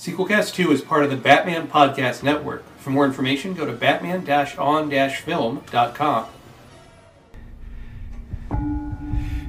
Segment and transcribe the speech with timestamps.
[0.00, 2.64] Sequelcast 2 is part of the Batman Podcast Network.
[2.78, 6.26] For more information, go to batman-on-film.com.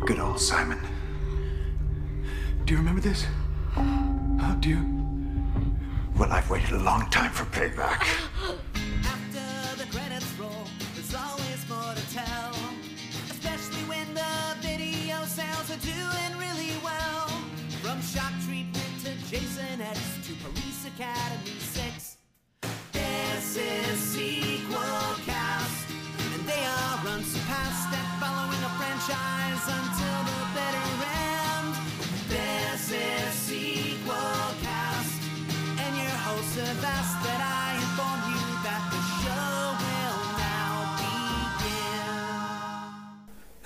[0.06, 0.82] Good old Simon.
[2.66, 3.26] Do you remember this?
[3.76, 4.86] Huh, do you?
[6.18, 8.06] Well, I've waited a long time for payback.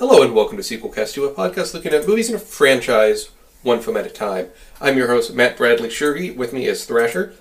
[0.08, 3.32] Hello and welcome to Sequelcast 2, a podcast looking at movies in a franchise,
[3.64, 4.50] one film at a time.
[4.80, 6.34] I'm your host, Matt Bradley Shurgi.
[6.36, 7.34] With me is Thrasher.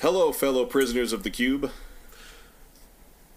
[0.00, 1.72] Hello, fellow prisoners of the cube.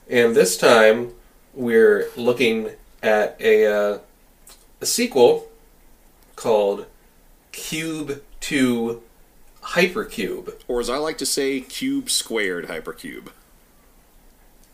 [0.08, 1.14] And this time,
[1.56, 3.98] we're looking at a, uh,
[4.80, 5.50] a sequel
[6.36, 6.86] called
[7.52, 9.02] Cube 2
[9.64, 10.62] Hypercube.
[10.68, 13.30] Or as I like to say, cube squared hypercube.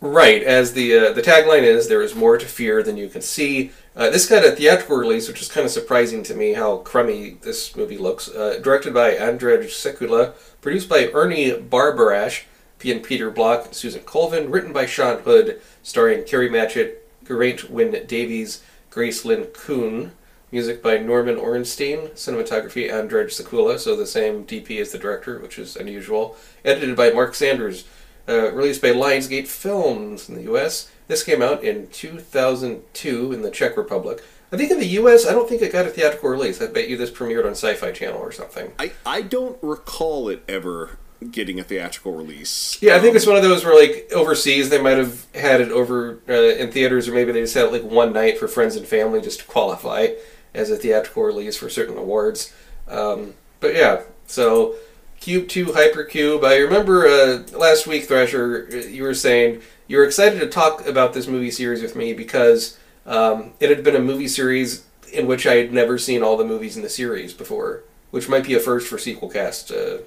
[0.00, 3.22] Right, as the uh, the tagline is, there is more to fear than you can
[3.22, 3.70] see.
[3.94, 7.38] Uh, this got a theatrical release, which is kind of surprising to me how crummy
[7.40, 8.28] this movie looks.
[8.28, 12.42] Uh, directed by Andrzej Sekula, produced by Ernie Barbarash,
[12.78, 12.92] P.
[12.92, 18.62] and Peter Block, Susan Colvin, written by Sean Hood, starring Kari Matchett, Geraint Wyn Davies,
[18.90, 20.12] Grace Lynn Kuhn.
[20.52, 25.58] Music by Norman Orenstein, cinematography Andrzej Sekula, so the same DP as the director, which
[25.58, 26.36] is unusual.
[26.64, 27.84] Edited by Mark Sanders,
[28.28, 30.90] uh, released by Lionsgate Films in the U.S.
[31.08, 34.22] This came out in 2002 in the Czech Republic.
[34.52, 36.62] I think in the U.S., I don't think it got a theatrical release.
[36.62, 38.72] I bet you this premiered on Sci-Fi Channel or something.
[38.78, 40.98] I, I don't recall it ever
[41.30, 42.80] getting a theatrical release.
[42.80, 45.70] Yeah, I think it's one of those where, like, overseas they might have had it
[45.70, 48.76] over uh, in theaters, or maybe they just had it like one night for friends
[48.76, 50.08] and family just to qualify
[50.54, 52.54] as a theatrical release for certain awards.
[52.88, 54.76] Um, but yeah, so
[55.20, 56.44] Cube 2 Hypercube.
[56.44, 60.86] I remember uh, last week, Thrasher, uh, you were saying you were excited to talk
[60.86, 65.26] about this movie series with me because um, it had been a movie series in
[65.26, 68.54] which I had never seen all the movies in the series before, which might be
[68.54, 70.02] a first for Sequelcast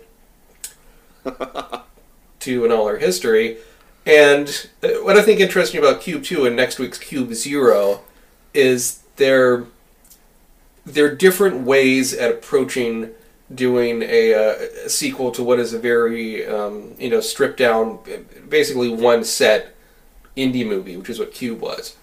[1.25, 1.79] uh,
[2.39, 3.57] to in all our history.
[4.05, 8.01] And uh, what I think interesting about Cube 2 and next week's Cube 0
[8.53, 9.65] is they're
[10.85, 13.11] they're different ways at approaching
[13.53, 17.99] doing a, uh, a sequel to what is a very um, you know stripped down,
[18.47, 19.75] basically one set
[20.37, 21.95] indie movie, which is what Cube was.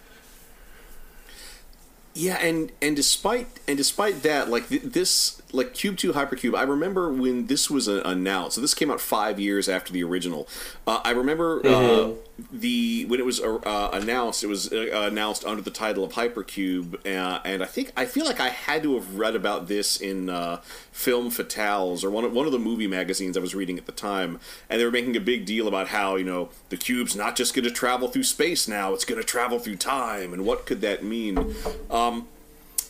[2.14, 6.62] Yeah, and and despite and despite that, like th- this, like Cube Two Hypercube, I
[6.62, 8.54] remember when this was uh, announced.
[8.54, 10.48] So this came out five years after the original.
[10.86, 12.12] Uh, I remember uh,
[12.52, 14.44] the when it was uh, announced.
[14.44, 18.26] It was uh, announced under the title of Hypercube, uh, and I think I feel
[18.26, 20.60] like I had to have read about this in uh,
[20.92, 23.92] Femme Fatales or one of, one of the movie magazines I was reading at the
[23.92, 24.38] time,
[24.68, 27.54] and they were making a big deal about how you know the cube's not just
[27.54, 30.82] going to travel through space now; it's going to travel through time, and what could
[30.82, 31.54] that mean?
[31.90, 32.28] Um,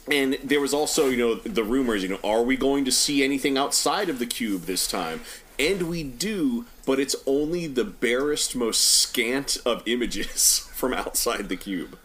[0.08, 3.24] and there was also, you know, the rumors, you know, are we going to see
[3.24, 5.20] anything outside of the cube this time?
[5.58, 11.56] And we do, but it's only the barest, most scant of images from outside the
[11.56, 11.98] cube.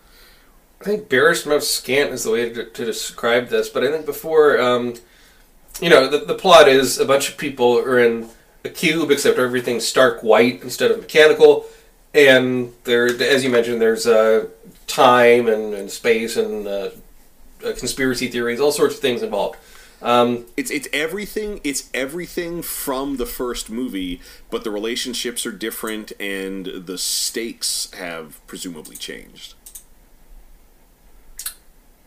[0.79, 4.05] I think barest most scant is the way to, to describe this, but I think
[4.05, 4.95] before, um,
[5.79, 8.29] you know, the, the plot is a bunch of people are in
[8.65, 11.65] a cube, except everything's stark white instead of mechanical,
[12.13, 14.47] and there, as you mentioned, there's uh,
[14.87, 16.89] time and, and space and uh,
[17.65, 19.57] uh, conspiracy theories, all sorts of things involved.
[20.01, 21.61] Um, It's it's everything.
[21.63, 24.19] It's everything from the first movie,
[24.49, 29.53] but the relationships are different, and the stakes have presumably changed.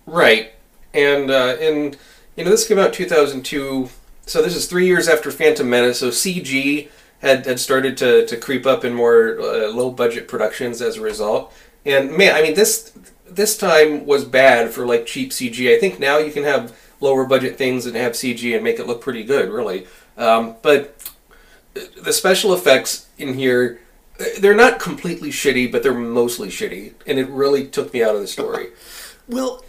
[0.07, 0.53] Right,
[0.93, 1.97] and uh, and
[2.37, 3.89] you know this came out 2002,
[4.27, 6.01] so this is three years after Phantom Menace.
[6.01, 6.91] So CG
[7.21, 11.01] had had started to to creep up in more uh, low budget productions as a
[11.01, 11.53] result.
[11.87, 12.93] And man, I mean this
[13.27, 15.75] this time was bad for like cheap CG.
[15.75, 18.87] I think now you can have lower budget things and have CG and make it
[18.87, 19.87] look pretty good, really.
[20.17, 21.11] Um, but
[22.01, 23.81] the special effects in here.
[24.39, 28.21] They're not completely shitty, but they're mostly shitty, and it really took me out of
[28.21, 28.69] the story.
[29.27, 29.65] Well,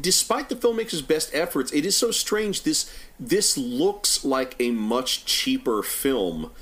[0.00, 2.62] despite the filmmaker's best efforts, it is so strange.
[2.62, 2.88] This
[3.18, 6.52] this looks like a much cheaper film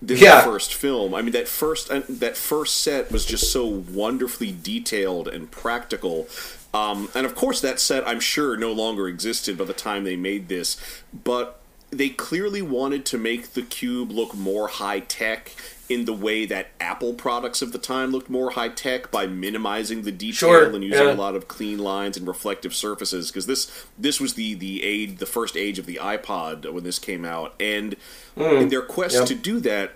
[0.00, 0.42] than Yeah.
[0.42, 1.12] the first film.
[1.12, 6.28] I mean, that first uh, that first set was just so wonderfully detailed and practical.
[6.74, 10.16] Um, and of course, that set I'm sure no longer existed by the time they
[10.16, 10.76] made this.
[11.12, 11.60] But
[11.90, 15.52] they clearly wanted to make the cube look more high tech
[15.88, 20.02] in the way that Apple products of the time looked more high tech by minimizing
[20.02, 21.12] the detail Sure, and using yeah.
[21.12, 23.30] a lot of clean lines and reflective surfaces.
[23.30, 26.98] Because this this was the the age the first age of the iPod when this
[26.98, 27.96] came out, and
[28.36, 29.92] in their quest to do that.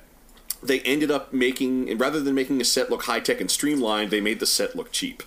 [0.64, 4.20] They ended up making, rather than making a set look high tech and streamlined, they
[4.20, 5.24] made the set look cheap.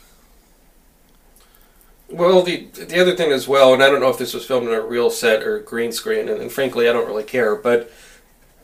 [2.09, 4.67] Well, the the other thing as well, and I don't know if this was filmed
[4.67, 7.55] in a real set or green screen, and, and frankly, I don't really care.
[7.55, 7.89] But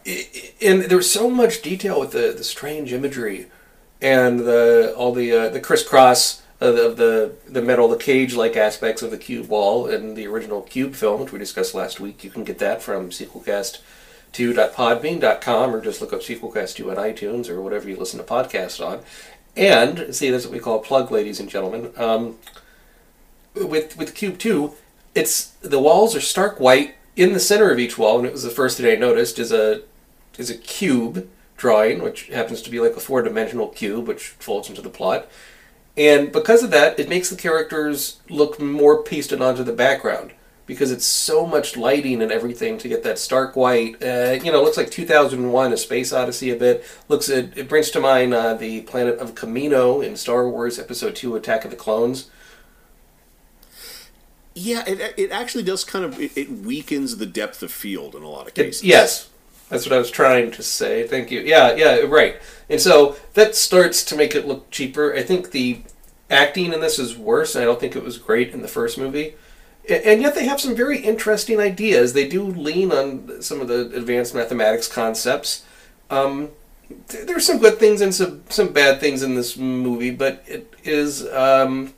[0.06, 3.48] i- i- and there's so much detail with the, the strange imagery
[4.02, 8.36] and the all the uh, the crisscross of the, of the the metal, the cage
[8.36, 12.00] like aspects of the cube wall in the original Cube film, which we discussed last
[12.00, 12.24] week.
[12.24, 17.90] You can get that from sequelcast2.podbean.com or just look up sequelcast2 on iTunes or whatever
[17.90, 19.00] you listen to podcasts on.
[19.58, 21.92] And see, that's what we call a plug, ladies and gentlemen.
[21.98, 22.36] Um,
[23.56, 24.74] with with Cube Two,
[25.16, 26.96] it's the walls are stark white.
[27.16, 29.52] In the center of each wall, and it was the first thing I noticed, is
[29.52, 29.82] a
[30.38, 31.28] is a cube
[31.58, 35.30] drawing, which happens to be like a four dimensional cube, which folds into the plot.
[35.98, 40.32] And because of that, it makes the characters look more pasted onto the background
[40.66, 44.02] because it's so much lighting and everything to get that stark white.
[44.02, 46.84] Uh, you know, looks like 2001: A Space Odyssey a bit.
[47.10, 51.16] Looks it, it brings to mind uh, the planet of Kamino in Star Wars Episode
[51.16, 52.30] Two: Attack of the Clones.
[54.54, 58.24] Yeah, it, it actually does kind of it, it weakens the depth of field in
[58.24, 58.84] a lot of It- cases.
[58.84, 59.30] yes,
[59.70, 61.08] that's what I was trying to say.
[61.08, 61.40] Thank you.
[61.42, 62.36] Yeah, yeah, right.
[62.70, 65.14] And so that starts to make it look cheaper.
[65.16, 65.82] I think the
[66.30, 67.56] acting in this is worse.
[67.56, 69.36] I don't think it was great in the first movie.
[69.90, 72.14] And yet they have some very interesting ideas.
[72.14, 75.64] They do lean on some of the advanced mathematics concepts.
[76.10, 76.50] Um,
[77.10, 80.72] th- there's some good things and some some bad things in this movie, but it
[80.84, 81.26] is.
[81.32, 81.94] Um,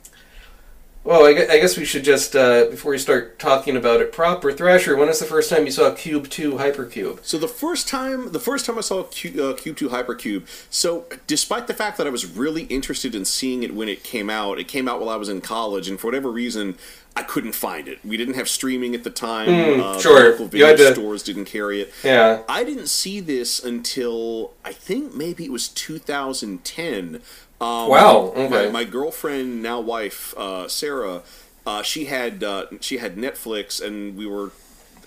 [1.04, 4.10] well, I gue- I guess we should just uh, before we start talking about it
[4.12, 4.50] proper.
[4.52, 7.18] Thrasher, when was the first time you saw Cube Two Hypercube?
[7.22, 10.44] So the first time, the first time I saw Q, uh, Cube Two Hypercube.
[10.70, 14.30] So despite the fact that I was really interested in seeing it when it came
[14.30, 16.76] out, it came out while I was in college, and for whatever reason,
[17.16, 17.98] I couldn't find it.
[18.04, 19.80] We didn't have streaming at the time.
[19.80, 20.30] uh, sure.
[20.32, 21.92] local video to- stores didn't carry it.
[22.02, 22.42] Yeah.
[22.48, 27.20] I didn't see this until I think maybe it was 2010.
[27.60, 28.66] Um, Wow, okay.
[28.66, 31.22] My, my girlfriend, now wife, uh, Sarah,
[31.66, 34.52] uh, she had uh, she had Netflix, and we were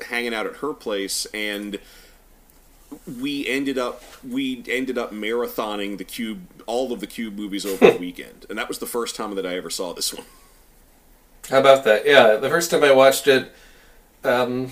[0.08, 1.80] hanging out at her place, and
[3.20, 7.92] we ended up we ended up marathoning the Cube, all of the Cube movies over
[7.92, 10.26] the weekend, and that was the first time that I ever saw this one.
[11.50, 12.06] How about that?
[12.06, 13.52] Yeah, the first time I watched it,
[14.24, 14.72] um,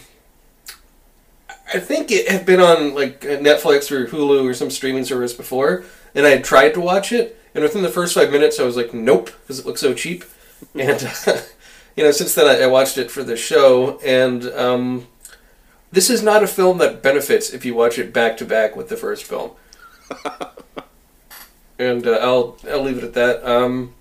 [1.74, 5.84] I think it had been on like Netflix or Hulu or some streaming service before,
[6.14, 8.76] and I had tried to watch it, and within the first five minutes, I was
[8.76, 10.26] like, nope, because it looks so cheap.
[10.76, 11.02] And
[11.96, 15.08] you know, since then, I, I watched it for the show, and um,
[15.92, 18.90] this is not a film that benefits if you watch it back to back with
[18.90, 19.52] the first film.
[21.80, 23.46] and uh, I'll I'll leave it at that.
[23.48, 23.96] Um,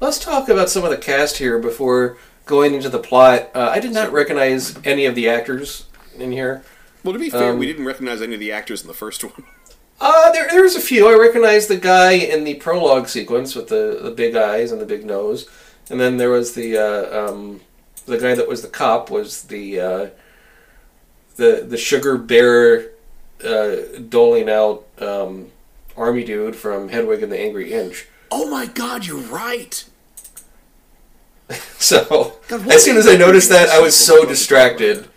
[0.00, 2.16] let's talk about some of the cast here before
[2.46, 3.50] going into the plot.
[3.54, 5.86] Uh, I did not recognize any of the actors
[6.16, 6.62] in here.
[7.02, 9.24] Well, to be fair, Um, we didn't recognize any of the actors in the first
[9.24, 9.44] one.
[10.00, 11.08] Uh, there, there's a few.
[11.08, 14.86] I recognize the guy in the prologue sequence with the, the big eyes and the
[14.86, 15.48] big nose,
[15.90, 17.60] and then there was the uh, um,
[18.06, 20.06] the guy that was the cop was the uh,
[21.36, 22.92] the the sugar bear
[23.44, 23.76] uh,
[24.08, 25.50] doling out um,
[25.96, 28.06] army dude from Hedwig and the Angry Inch.
[28.30, 29.84] Oh my God, you're right.
[31.80, 35.08] So God, as soon as I noticed that, I was so distracted.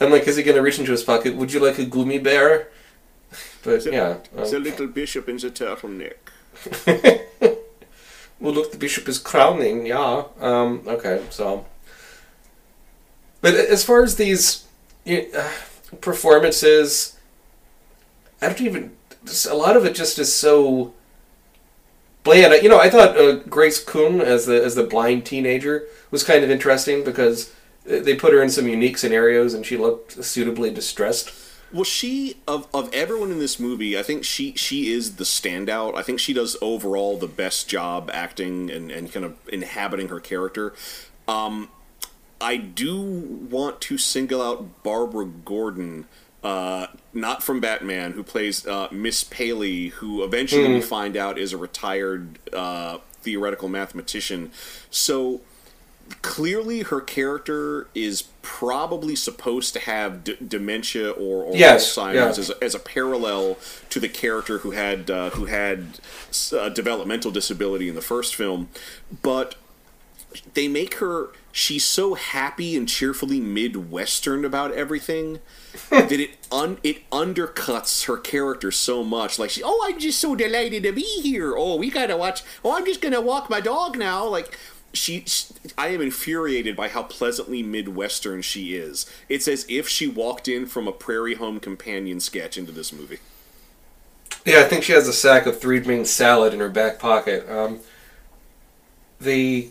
[0.00, 1.36] I'm like, is he going to reach into his pocket?
[1.36, 2.68] Would you like a gloomy bear?
[3.62, 4.18] But yeah.
[4.36, 6.16] um, The little bishop in the turtleneck.
[8.40, 9.86] Well, look, the bishop is crowning.
[9.86, 10.24] Yeah.
[10.40, 11.22] Um, okay.
[11.28, 11.66] So,
[13.42, 14.66] but as far as these
[15.06, 15.50] uh,
[16.00, 17.18] performances,
[18.40, 18.96] I don't even.
[19.48, 20.94] A lot of it just is so
[22.22, 22.62] bland.
[22.62, 26.42] You know, I thought uh, Grace Kuhn as the as the blind teenager was kind
[26.42, 27.52] of interesting because
[27.84, 31.30] they put her in some unique scenarios and she looked suitably distressed.
[31.72, 35.96] Well, she of of everyone in this movie, I think she she is the standout.
[35.96, 40.18] I think she does overall the best job acting and and kind of inhabiting her
[40.18, 40.74] character.
[41.28, 41.68] Um,
[42.40, 46.06] I do want to single out Barbara Gordon.
[46.42, 51.52] Uh, not from Batman, who plays uh, Miss Paley, who eventually we find out is
[51.52, 54.50] a retired uh, theoretical mathematician.
[54.90, 55.42] So
[56.22, 62.28] clearly her character is probably supposed to have d- dementia or, or Yes, Alzheimer's yeah.
[62.28, 63.58] as, a, as a parallel
[63.90, 66.00] to the character who had uh, who had
[66.52, 68.68] uh, developmental disability in the first film,
[69.22, 69.54] but
[70.54, 75.40] they make her she's so happy and cheerfully midwestern about everything
[75.90, 79.38] that it un, it undercuts her character so much.
[79.38, 81.54] Like she oh i'm just so delighted to be here.
[81.56, 84.24] Oh we gotta watch oh i'm just gonna walk my dog now.
[84.26, 84.56] Like
[84.92, 85.46] she, she
[85.78, 90.66] i am infuriated by how pleasantly midwestern she is it's as if she walked in
[90.66, 93.18] from a prairie home companion sketch into this movie
[94.44, 97.48] Yeah, I think she has a sack of three bean salad in her back pocket.
[97.48, 97.80] Um,
[99.20, 99.70] the,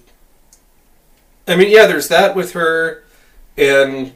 [1.47, 3.03] I mean, yeah, there's that with her,
[3.57, 4.13] and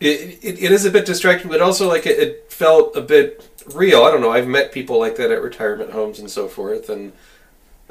[0.00, 3.48] it, it, it is a bit distracting, but also like it, it felt a bit
[3.74, 4.02] real.
[4.02, 4.30] I don't know.
[4.32, 7.12] I've met people like that at retirement homes and so forth, and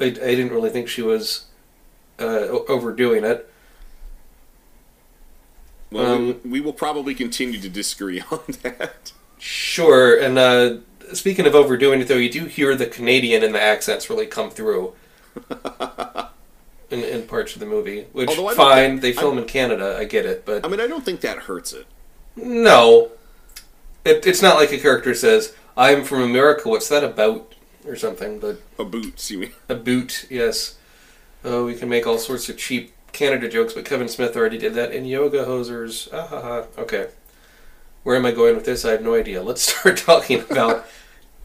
[0.00, 1.46] I, I didn't really think she was
[2.22, 3.50] uh, overdoing it.
[5.90, 10.76] well Um, we, we will probably continue to disagree on that Sure, and uh,
[11.14, 14.50] speaking of overdoing it, though, you do hear the Canadian and the accents really come
[14.50, 14.92] through
[16.90, 18.06] in, in parts of the movie.
[18.12, 19.96] Which fine, think- they film in Canada.
[19.98, 21.86] I get it, but i mean i don't think that hurts it
[22.36, 23.10] no,
[24.04, 27.54] it, it's not like a character says, "I'm from America." What's that about?
[27.84, 30.78] Or something, but a boot, you mean a boot, yes.
[31.44, 34.74] Oh, we can make all sorts of cheap Canada jokes, but Kevin Smith already did
[34.74, 36.08] that in Yoga Hosers.
[36.12, 36.64] Ah, ha, ha.
[36.78, 37.08] Okay.
[38.04, 38.84] Where am I going with this?
[38.84, 39.42] I have no idea.
[39.42, 40.86] Let's start talking about.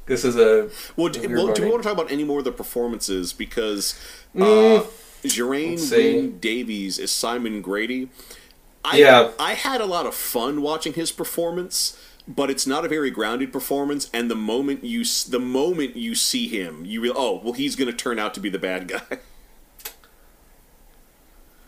[0.05, 0.69] this is a.
[0.95, 3.33] Well, do, well, do we want to talk about any more of the performances?
[3.33, 3.99] Because
[4.35, 4.87] uh, Mm.
[5.25, 8.09] Geraint Let's Davies is Simon Grady.
[8.85, 9.31] I, Yeah.
[9.39, 13.51] I had a lot of fun watching his performance, but it's not a very grounded
[13.51, 14.09] performance.
[14.13, 17.89] And the moment you the moment you see him, you real oh well, he's going
[17.89, 19.01] to turn out to be the bad guy.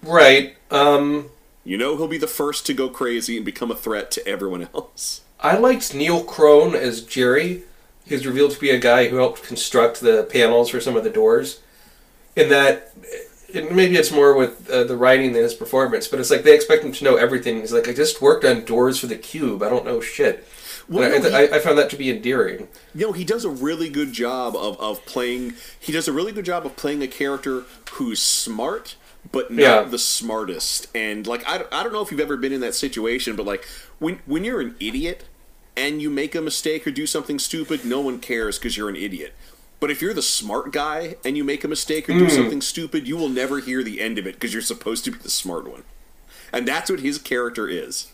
[0.03, 0.55] Right.
[0.71, 1.29] Um,
[1.63, 4.69] you know, he'll be the first to go crazy and become a threat to everyone
[4.73, 5.21] else.
[5.39, 7.63] I liked Neil Crone as Jerry.
[8.05, 11.09] He's revealed to be a guy who helped construct the panels for some of the
[11.09, 11.61] doors.
[12.35, 12.93] In that,
[13.47, 16.55] it, maybe it's more with uh, the writing than his performance, but it's like they
[16.55, 17.59] expect him to know everything.
[17.59, 19.61] He's like, I just worked on doors for the Cube.
[19.63, 20.47] I don't know shit.
[20.89, 22.67] Well, And I, no, I, I found that to be endearing.
[22.95, 25.53] You know, he does a really good job of, of playing.
[25.79, 28.95] He does a really good job of playing a character who's smart,
[29.31, 29.81] but not Yeah.
[29.83, 30.87] the smartest.
[30.95, 33.67] And like, I, I don't know if you've ever been in that situation, but like,
[33.99, 35.25] when when you're an idiot
[35.77, 38.95] and you make a mistake or do something stupid, no one cares because you're an
[38.95, 39.33] idiot.
[39.79, 43.07] But if you're the smart guy and you make a mistake or do something stupid,
[43.07, 45.69] you will never hear the end of it because you're supposed to be the smart
[45.69, 45.83] one.
[46.51, 48.11] And that's what his character is.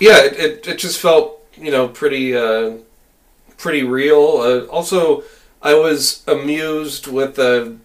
[0.00, 2.74] Yeah, it, it, it just felt you know pretty uh,
[3.58, 4.38] pretty real.
[4.38, 5.24] Uh, also,
[5.60, 7.76] I was amused with the.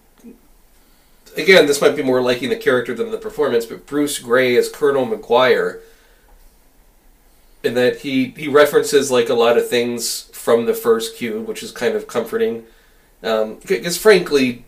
[1.38, 4.68] Again, this might be more liking the character than the performance, but Bruce Gray as
[4.68, 5.80] Colonel McGuire,
[7.62, 11.62] in that he he references like a lot of things from the first Cube, which
[11.62, 12.64] is kind of comforting.
[13.20, 14.64] Because frankly,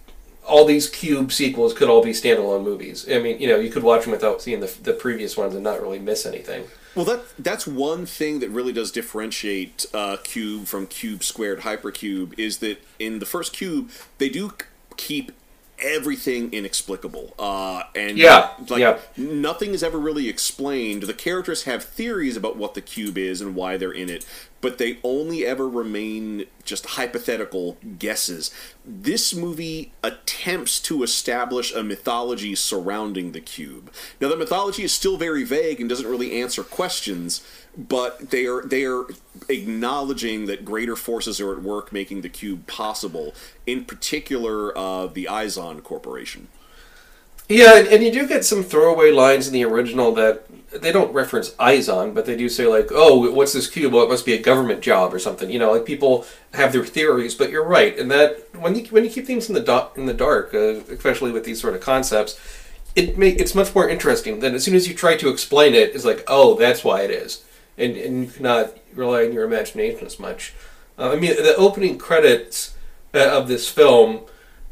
[0.46, 3.06] all these Cube sequels could all be standalone movies.
[3.10, 5.64] I mean, you know, you could watch them without seeing the the previous ones and
[5.64, 6.64] not really miss anything.
[6.94, 12.36] Well, that that's one thing that really does differentiate uh, cube from cube squared hypercube
[12.38, 14.52] is that in the first cube they do
[14.96, 15.32] keep
[15.82, 18.98] everything inexplicable, uh, and Yeah, like yeah.
[19.16, 21.02] nothing is ever really explained.
[21.04, 24.24] The characters have theories about what the cube is and why they're in it,
[24.60, 28.50] but they only ever remain just hypothetical guesses.
[28.84, 33.90] This movie attempts to establish a mythology surrounding the cube.
[34.20, 37.42] Now, the mythology is still very vague and doesn't really answer questions,
[37.76, 39.04] but they are they are
[39.48, 43.34] acknowledging that greater forces are at work making the cube possible.
[43.66, 46.48] In particular, uh, the Izon Corporation.
[47.50, 51.12] Yeah, and, and you do get some throwaway lines in the original that they don't
[51.12, 53.92] reference Izon, but they do say like, "Oh, what's this cube?
[53.92, 56.24] Well, it must be a government job or something." You know, like people
[56.54, 59.54] have their theories, but you're right, and that when you when you keep things in
[59.56, 62.38] the do- in the dark, uh, especially with these sort of concepts,
[62.94, 64.38] it make it's much more interesting.
[64.38, 67.10] Than as soon as you try to explain it, it's like, "Oh, that's why it
[67.10, 67.42] is,"
[67.80, 70.52] and and you cannot rely on your imagination as much.
[70.98, 72.74] Uh, I mean, the opening credits
[73.14, 74.20] uh, of this film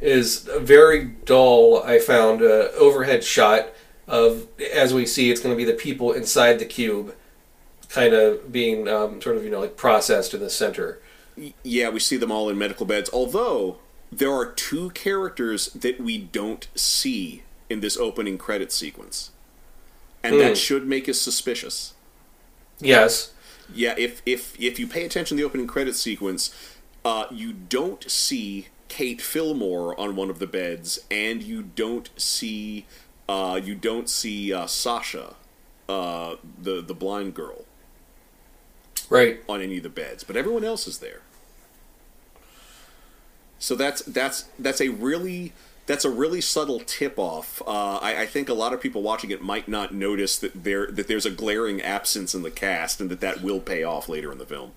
[0.00, 1.83] is a very dull.
[1.83, 3.69] I found uh, overhead shot
[4.07, 7.15] of as we see it's going to be the people inside the cube,
[7.88, 11.00] kind of being um, sort of you know like processed in the center.
[11.62, 13.09] Yeah, we see them all in medical beds.
[13.12, 13.79] Although
[14.11, 19.31] there are two characters that we don't see in this opening credit sequence,
[20.23, 20.41] and Hmm.
[20.41, 21.93] that should make us suspicious.
[22.80, 23.32] Yes,
[23.73, 26.54] Yeah, if if if you pay attention to the opening credit sequence,
[27.04, 32.87] uh, you don't see Kate Fillmore on one of the beds, and you don't see
[33.28, 35.35] uh, you don't see uh, Sasha,
[35.88, 37.64] uh, the the blind girl,
[39.11, 39.40] right.
[39.49, 41.20] on any of the beds, but everyone else is there.
[43.58, 45.52] So that's that's that's a really
[45.88, 47.62] that's a really subtle tip off.
[47.66, 50.87] Uh, I, I think a lot of people watching it might not notice that there
[50.88, 54.30] that there's a glaring absence in the cast, and that that will pay off later
[54.30, 54.73] in the film.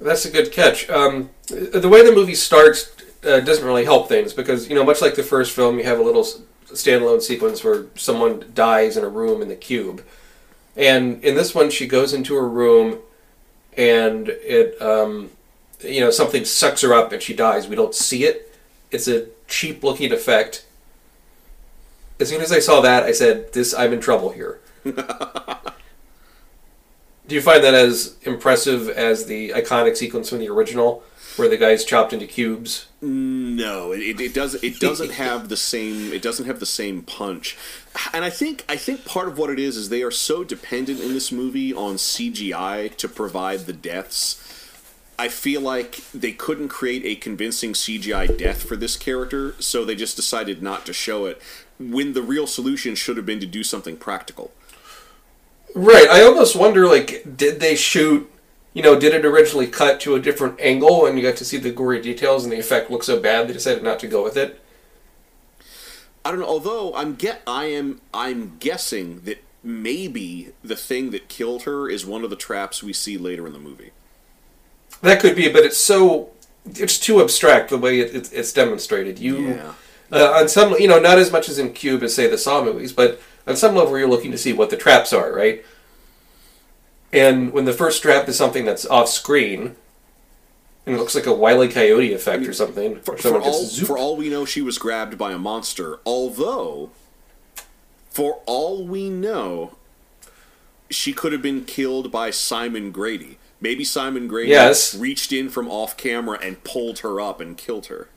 [0.00, 0.88] That's a good catch.
[0.88, 2.90] Um, the way the movie starts
[3.22, 5.98] uh, doesn't really help things because you know, much like the first film, you have
[5.98, 6.24] a little
[6.64, 10.02] standalone sequence where someone dies in a room in the cube,
[10.74, 12.98] and in this one, she goes into a room,
[13.76, 15.30] and it, um,
[15.80, 17.68] you know, something sucks her up and she dies.
[17.68, 18.54] We don't see it.
[18.90, 20.66] It's a cheap looking effect.
[22.18, 24.60] As soon as I saw that, I said, "This, I'm in trouble here."
[27.28, 31.02] Do you find that as impressive as the iconic sequence from the original,
[31.36, 32.86] where the guy's chopped into cubes?
[33.02, 34.54] No, it, it does.
[34.62, 36.12] It doesn't have the same.
[36.12, 37.56] It doesn't have the same punch.
[38.12, 41.00] And I think I think part of what it is is they are so dependent
[41.00, 44.42] in this movie on CGI to provide the deaths.
[45.18, 49.94] I feel like they couldn't create a convincing CGI death for this character, so they
[49.94, 51.40] just decided not to show it.
[51.78, 54.52] When the real solution should have been to do something practical.
[55.74, 56.08] Right.
[56.08, 58.30] I almost wonder, like, did they shoot?
[58.74, 61.56] You know, did it originally cut to a different angle, and you got to see
[61.56, 64.36] the gory details, and the effect looked so bad they decided not to go with
[64.36, 64.60] it?
[66.24, 66.46] I don't know.
[66.46, 72.04] Although I'm get, I am, I'm guessing that maybe the thing that killed her is
[72.04, 73.92] one of the traps we see later in the movie.
[75.02, 76.30] That could be, but it's so
[76.74, 79.18] it's too abstract the way it, it, it's demonstrated.
[79.18, 79.72] You Yeah.
[80.10, 82.64] uh, on some, you know, not as much as in Cube as say the Saw
[82.64, 85.64] movies, but on some level you're looking to see what the traps are, right?
[87.12, 89.76] And when the first trap is something that's off screen,
[90.84, 93.98] and it looks like a wily coyote effect or something, For, or for all, for
[93.98, 96.00] all we know, she was grabbed by a monster.
[96.04, 96.90] Although,
[98.10, 99.76] for all we know,
[100.90, 103.38] she could have been killed by Simon Grady.
[103.60, 104.94] Maybe Simon Grady Yes.
[104.94, 108.08] reached in from off camera and pulled her up and killed her.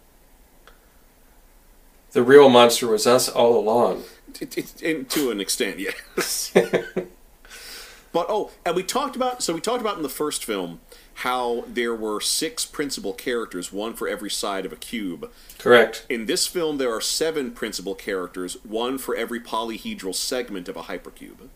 [2.11, 4.03] the real monster was us all along.
[4.41, 6.51] It, it, and to an extent, yes.
[8.11, 10.79] but oh, and we talked about so we talked about in the first film
[11.15, 15.29] how there were six principal characters, one for every side of a cube.
[15.57, 16.05] Correct.
[16.09, 20.83] In this film, there are seven principal characters, one for every polyhedral segment of a
[20.83, 21.49] hypercube.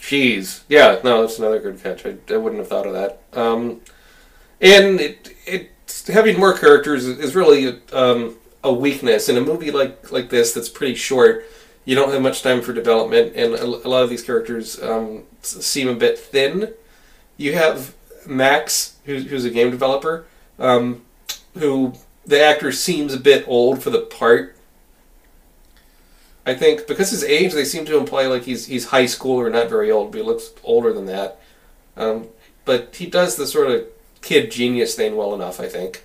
[0.00, 0.62] Jeez.
[0.68, 2.06] Yeah, no, that's another good catch.
[2.06, 3.22] I, I wouldn't have thought of that.
[3.32, 3.80] Um,
[4.60, 5.70] and it, it
[6.08, 10.68] having more characters is really um, a weakness in a movie like like this that's
[10.68, 11.44] pretty short.
[11.84, 15.88] You don't have much time for development, and a, lot of these characters um, seem
[15.88, 16.74] a bit thin.
[17.36, 17.94] You have
[18.26, 20.26] Max, who's, who's a game developer,
[20.58, 21.02] um,
[21.54, 21.94] who
[22.26, 24.56] the actor seems a bit old for the part.
[26.50, 29.48] I think because his age, they seem to imply like he's he's high school or
[29.48, 31.40] not very old, but he looks older than that.
[31.96, 32.26] Um,
[32.64, 33.86] but he does the sort of
[34.20, 36.02] kid genius thing well enough, I think.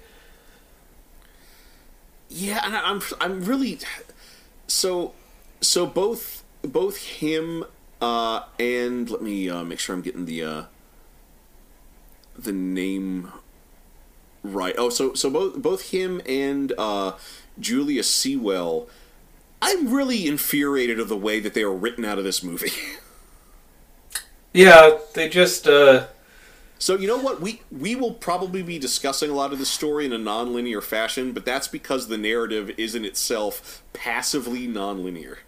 [2.29, 3.79] Yeah, and I'm I'm really
[4.67, 5.13] so
[5.61, 7.65] so both both him
[7.99, 10.63] uh, and let me uh, make sure I'm getting the uh,
[12.37, 13.31] the name
[14.43, 14.75] right.
[14.77, 17.13] Oh, so so both both him and uh,
[17.59, 18.87] Julia Sewell.
[19.61, 22.71] I'm really infuriated of the way that they were written out of this movie.
[24.53, 26.05] Yeah, they just uh,
[26.79, 30.05] So you know what we we will probably be discussing a lot of this story
[30.05, 35.39] in a non-linear fashion, but that's because the narrative is in itself passively non-linear.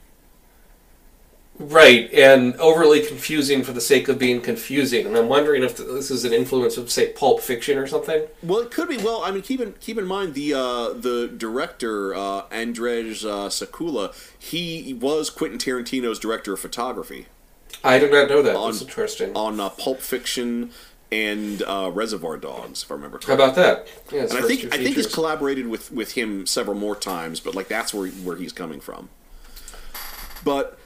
[1.60, 5.08] Right and overly confusing for the sake of being confusing.
[5.08, 8.28] And I'm wondering if this is an influence of say Pulp Fiction or something.
[8.43, 8.98] Well, it could be.
[8.98, 13.50] Well, I mean, keep in keep in mind the uh, the director uh, Andrzej uh,
[13.50, 14.13] Sekula.
[14.38, 17.26] He was Quentin Tarantino's director of photography
[17.84, 18.56] I did not know that.
[18.56, 19.36] On- That's interesting.
[19.36, 20.72] on uh, Pulp Fiction
[21.12, 23.36] and uh, Reservoir Dogs, if I remember correctly.
[23.46, 23.88] How about that?
[24.12, 27.56] Yeah, And I think I think he's collaborated with with him several more times, but
[27.56, 29.10] like that's where where he's coming from.
[30.43, 30.78] But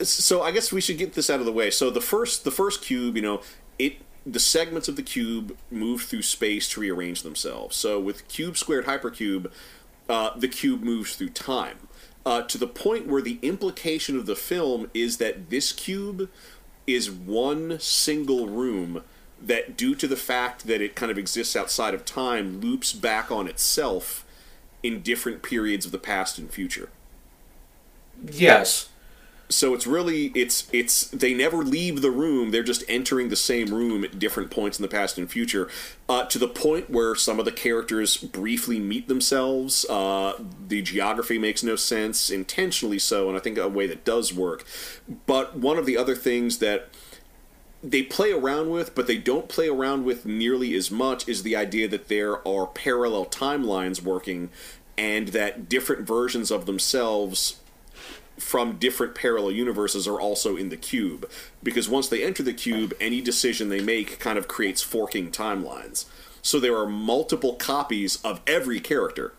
[0.00, 1.70] so I guess we should get this out of the way.
[1.70, 3.40] So the first the first cube, you know,
[3.78, 7.76] it the segments of the cube move through space to rearrange themselves.
[7.76, 9.50] So with cube squared hypercube,
[10.08, 11.88] uh, the cube moves through time.
[12.26, 16.30] Uh, to the point where the implication of the film is that this cube
[16.86, 19.02] is one single room
[19.42, 23.30] that, due to the fact that it kind of exists outside of time, loops back
[23.30, 24.24] on itself
[24.82, 26.88] in different periods of the past and future.
[28.30, 28.88] yes.
[29.50, 32.50] So it's really it's it's they never leave the room.
[32.50, 35.68] They're just entering the same room at different points in the past and future,
[36.08, 39.84] uh, to the point where some of the characters briefly meet themselves.
[39.88, 44.32] Uh, the geography makes no sense, intentionally so, and I think a way that does
[44.32, 44.64] work.
[45.26, 46.88] But one of the other things that
[47.82, 51.54] they play around with, but they don't play around with nearly as much, is the
[51.54, 54.48] idea that there are parallel timelines working
[54.96, 57.60] and that different versions of themselves
[58.38, 61.28] from different parallel universes are also in the cube
[61.62, 66.06] because once they enter the cube any decision they make kind of creates forking timelines
[66.42, 69.34] so there are multiple copies of every character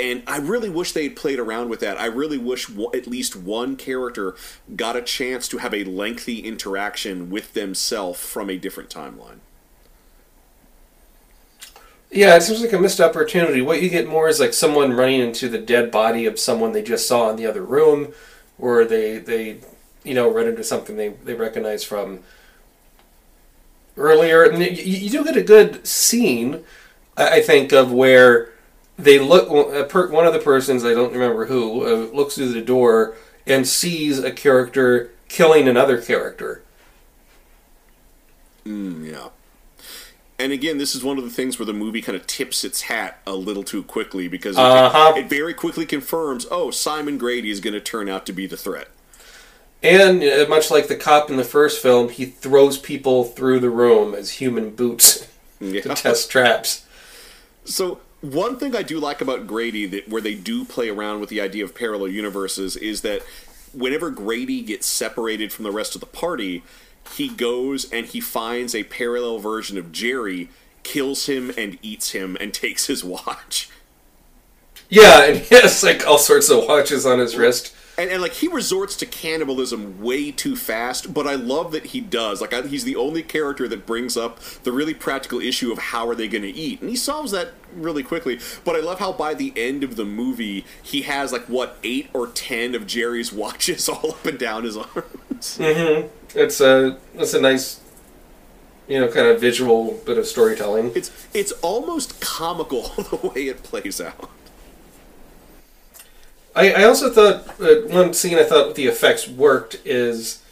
[0.00, 2.00] and I really wish they had played around with that.
[2.00, 4.34] I really wish w- at least one character
[4.74, 9.40] got a chance to have a lengthy interaction with themselves from a different timeline.
[12.10, 13.62] Yeah, it seems like a missed opportunity.
[13.62, 16.82] What you get more is like someone running into the dead body of someone they
[16.82, 18.12] just saw in the other room,
[18.58, 19.58] or they they
[20.02, 22.20] you know run into something they they recognize from
[23.96, 24.44] earlier.
[24.44, 26.64] And you, you do get a good scene,
[27.16, 28.50] I I think, of where
[28.98, 29.50] they look.
[29.50, 34.18] One of the persons I don't remember who uh, looks through the door and sees
[34.18, 36.62] a character killing another character.
[38.64, 39.28] Mm, yeah.
[40.40, 42.82] And again, this is one of the things where the movie kind of tips its
[42.82, 45.12] hat a little too quickly because it, Uh-huh.
[45.16, 48.56] it very quickly confirms, oh, Simon Grady is going to turn out to be the
[48.56, 48.88] threat.
[49.82, 53.70] And uh, much like the cop in the first film, he throws people through the
[53.70, 55.26] room as human boots
[55.60, 55.82] Yeah.
[55.82, 56.86] to test traps.
[57.64, 61.28] So one thing I do like about Grady that where they do play around with
[61.28, 63.22] the idea of parallel universes is that
[63.74, 66.62] whenever Grady gets separated from the rest of the party,
[67.14, 70.48] he goes and he finds a parallel version of Jerry,
[70.82, 73.68] kills him and eats him and takes his watch.
[74.88, 77.74] Yeah, and he has like all sorts of watches on his wrist.
[78.00, 82.00] And, and like he resorts to cannibalism way too fast, but I love that he
[82.00, 82.40] does.
[82.40, 86.08] Like I, he's the only character that brings up the really practical issue of how
[86.08, 88.40] are they going to eat, and he solves that really quickly.
[88.64, 92.08] But I love how by the end of the movie, he has like what eight
[92.14, 95.58] or ten of Jerry's watches all up and down his arms.
[95.58, 96.08] mm-hmm.
[96.34, 97.82] It's a it's a nice,
[98.88, 100.92] you know, kind of visual bit of storytelling.
[100.94, 104.30] It's it's almost comical the way it plays out.
[106.54, 110.42] I, I also thought uh, one scene I thought the effects worked is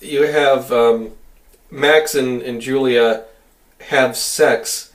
[0.00, 1.12] you have um,
[1.70, 3.24] Max and, and Julia
[3.88, 4.92] have sex,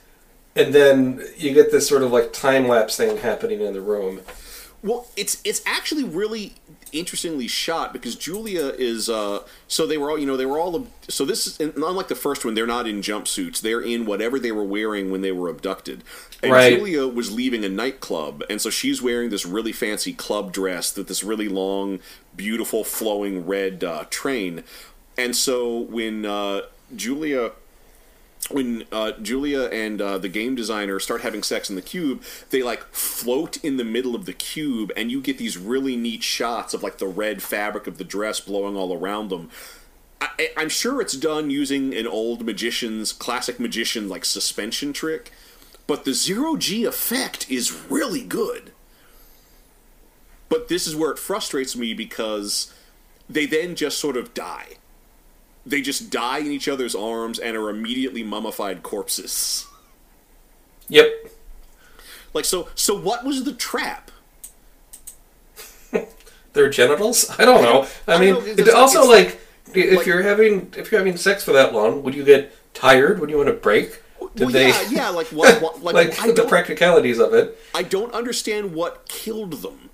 [0.56, 4.22] and then you get this sort of like time lapse thing happening in the room.
[4.82, 6.54] Well, it's it's actually really
[6.94, 10.86] interestingly shot because Julia is uh so they were all you know they were all
[11.08, 13.60] so this is unlike the first one they're not in jumpsuits.
[13.60, 16.02] They're in whatever they were wearing when they were abducted.
[16.42, 16.76] And Right.
[16.76, 21.08] Julia was leaving a nightclub and so she's wearing this really fancy club dress with
[21.08, 21.98] this really long
[22.36, 24.64] beautiful flowing red uh, train.
[25.16, 26.62] And so when uh,
[26.94, 27.52] Julia
[28.50, 32.62] when uh, Julia and uh, the game designer start having sex in the cube, they
[32.62, 36.74] like float in the middle of the cube, and you get these really neat shots
[36.74, 39.50] of like the red fabric of the dress blowing all around them.
[40.20, 45.30] I, I'm sure it's done using an old magician's classic magician like suspension trick,
[45.86, 48.72] but the zero G effect is really good.
[50.48, 52.72] But this is where it frustrates me because
[53.28, 54.76] they then just sort of die
[55.66, 59.66] they just die in each other's arms and are immediately mummified corpses.
[60.88, 61.32] Yep.
[62.32, 64.10] Like so so what was the trap?
[66.52, 67.30] Their genitals?
[67.38, 67.86] I don't know.
[68.06, 69.40] I I mean, know, it's it also it's like,
[69.74, 73.20] if like- you're having if you're having sex for that long, would you get tired?
[73.20, 74.00] Would you want to break?
[74.34, 77.58] Did well, they yeah, yeah, like what, what like, like the practicalities of it?
[77.74, 79.90] I don't understand what killed them.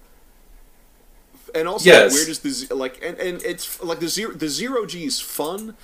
[1.54, 2.12] And also Yes.
[2.12, 5.76] where does the like and, and it's like the zero the zero G is fun,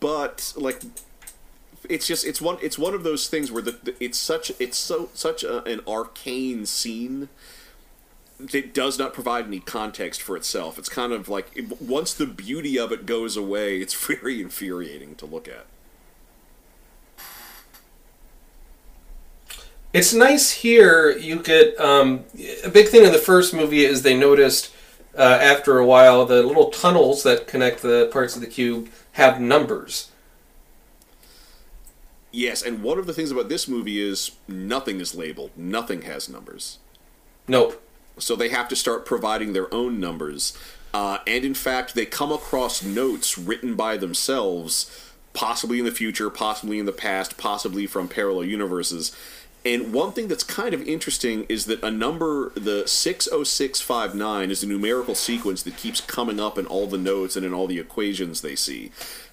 [0.00, 0.80] but like
[1.88, 4.78] it's just it's one it's one of those things where the, the it's such it's
[4.78, 7.28] so such a, an arcane scene
[8.38, 10.78] that does not provide any context for itself.
[10.78, 15.14] It's kind of like it, once the beauty of it goes away, it's very infuriating
[15.16, 15.66] to look at.
[19.92, 21.10] It's nice here.
[21.10, 22.24] You get um,
[22.64, 24.70] a big thing in the first movie is they noticed
[25.20, 29.38] uh, after a while the little tunnels that connect the parts of the cube have
[29.40, 30.10] numbers.
[32.32, 35.50] Yes, and one of the things about this movie is nothing is labeled.
[35.56, 36.78] Nothing has numbers.
[37.46, 37.82] Nope.
[38.18, 40.56] So they have to start providing their own numbers.
[40.94, 46.30] Uh, and in fact, they come across notes written by themselves, possibly in the future,
[46.30, 49.14] possibly in the past, possibly from parallel universes.
[49.64, 54.66] And one thing that's kind of interesting is that a number, the 60659, is a
[54.66, 58.40] numerical sequence that keeps coming up in all the notes and in all the equations
[58.40, 58.90] they see.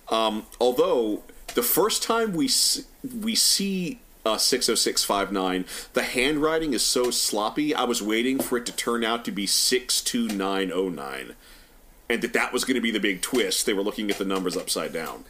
[0.09, 1.23] Um, although,
[1.55, 2.83] the first time we, s-
[3.21, 5.63] we see uh, 60659,
[5.93, 9.45] the handwriting is so sloppy, I was waiting for it to turn out to be
[9.45, 11.35] 62909.
[12.09, 13.65] And that that was going to be the big twist.
[13.65, 15.25] They were looking at the numbers upside down.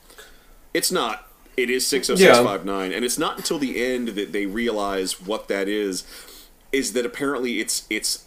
[0.73, 1.26] It's not.
[1.57, 6.03] It is 60659, and it's not until the end that they realize what that is.
[6.71, 8.25] is that apparently it's it's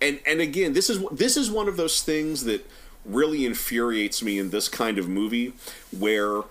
[0.00, 2.66] and and again this is this is one of those things that
[3.04, 5.52] really infuriates me in this kind of movie
[5.96, 6.42] where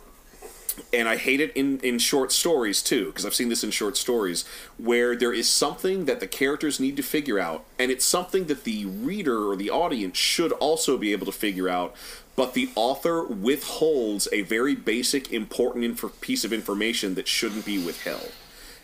[0.93, 3.97] and I hate it in, in short stories too, because I've seen this in short
[3.97, 4.45] stories,
[4.77, 8.63] where there is something that the characters need to figure out, and it's something that
[8.63, 11.95] the reader or the audience should also be able to figure out,
[12.39, 17.84] but the author withholds a very basic, important inf- piece of information that shouldn't be
[17.84, 18.32] withheld.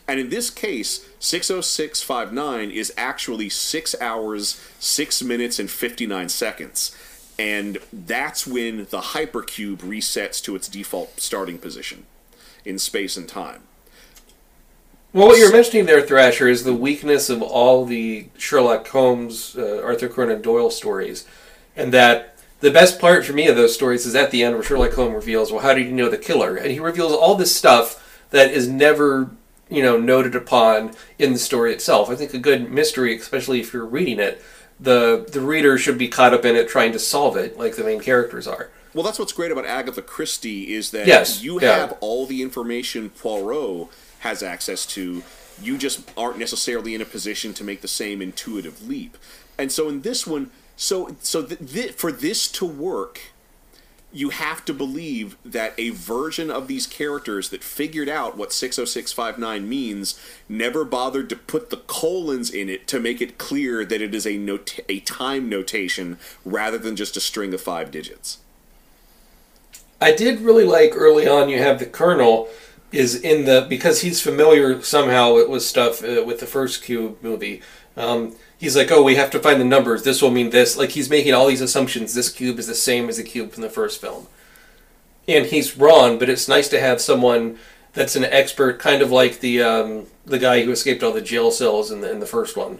[0.09, 6.95] And in this case, 60659 is actually 6 hours, 6 minutes, and 59 seconds
[7.37, 12.05] and that's when the hypercube resets to its default starting position
[12.63, 13.63] in space and time.
[15.11, 19.81] Well, what you're mentioning there, Thrasher, is the weakness of all the Sherlock Holmes, uh,
[19.81, 21.25] Arthur Conan Doyle stories,
[21.75, 24.63] and that the best part for me of those stories is at the end where
[24.63, 27.55] Sherlock Holmes reveals, "Well, how did you know the killer?" and he reveals all this
[27.55, 29.31] stuff that is never,
[29.69, 32.09] you know, noted upon in the story itself.
[32.09, 34.41] I think a good mystery, especially if you're reading it,
[34.79, 37.83] the the reader should be caught up in it trying to solve it, like the
[37.83, 38.69] main characters are.
[38.93, 41.75] Well, that's what's great about Agatha Christie is that Yes, you yeah.
[41.79, 43.89] have all the information Poirot
[44.19, 45.23] has access to.
[45.61, 49.17] You just aren't necessarily in a position to make the same intuitive leap.
[49.57, 53.19] And so in this one, so so th- th- for this to work,
[54.11, 59.67] you have to believe that a version of these characters that figured out what 60659
[59.67, 64.15] means never bothered to put the colons in it to make it clear that it
[64.15, 68.37] is a not- a time notation rather than just a string of five digits.
[69.99, 71.49] I did really like early on.
[71.49, 72.47] You have the Colonel
[72.91, 77.61] is in the because he's familiar somehow with, stuff uh, with the first Cube movie.
[77.97, 80.03] Um, he's like, oh, we have to find the numbers.
[80.03, 80.77] This will mean this.
[80.77, 82.13] Like he's making all these assumptions.
[82.13, 84.27] This cube is the same as the cube from the first film,
[85.27, 86.17] and he's wrong.
[86.19, 87.57] But it's nice to have someone
[87.93, 91.51] that's an expert, kind of like the um, the guy who escaped all the jail
[91.51, 92.79] cells in the in the first one.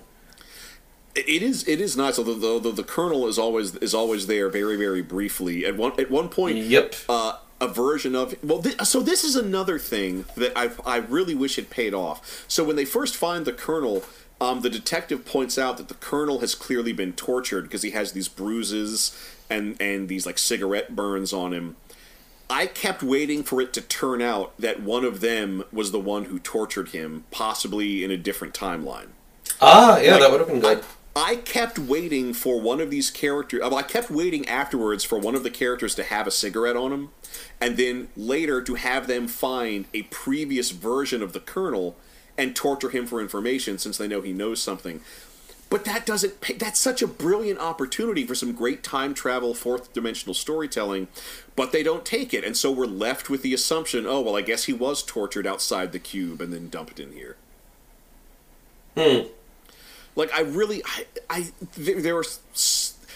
[1.16, 4.50] It is it is nice, although the, the, the colonel is always is always there
[4.50, 5.66] very very briefly.
[5.66, 6.96] At one at one point, Yep.
[7.08, 11.34] uh, a version of well, thi- so this is another thing that I I really
[11.34, 12.44] wish had paid off.
[12.50, 14.04] So when they first find the colonel,
[14.42, 18.12] um, the detective points out that the colonel has clearly been tortured because he has
[18.12, 19.18] these bruises
[19.50, 21.76] and and these like cigarette burns on him.
[22.50, 26.26] I kept waiting for it to turn out that one of them was the one
[26.26, 29.08] who tortured him, possibly in a different timeline.
[29.62, 30.84] Ah, yeah, Like, that would have been good.
[31.16, 33.62] I kept waiting for one of these characters.
[33.64, 37.10] I kept waiting afterwards for one of the characters to have a cigarette on him,
[37.62, 41.96] and then later to have them find a previous version of the Colonel
[42.38, 45.02] and torture him for information since they know he knows something.
[45.70, 46.42] But that doesn't.
[46.42, 51.08] Pay, that's such a brilliant opportunity for some great time travel, fourth dimensional storytelling,
[51.56, 54.42] but they don't take it, and so we're left with the assumption: oh well, I
[54.42, 57.36] guess he was tortured outside the cube and then dumped in here.
[58.96, 59.28] Hmm.
[60.16, 62.24] Like I really, I, I there, there are.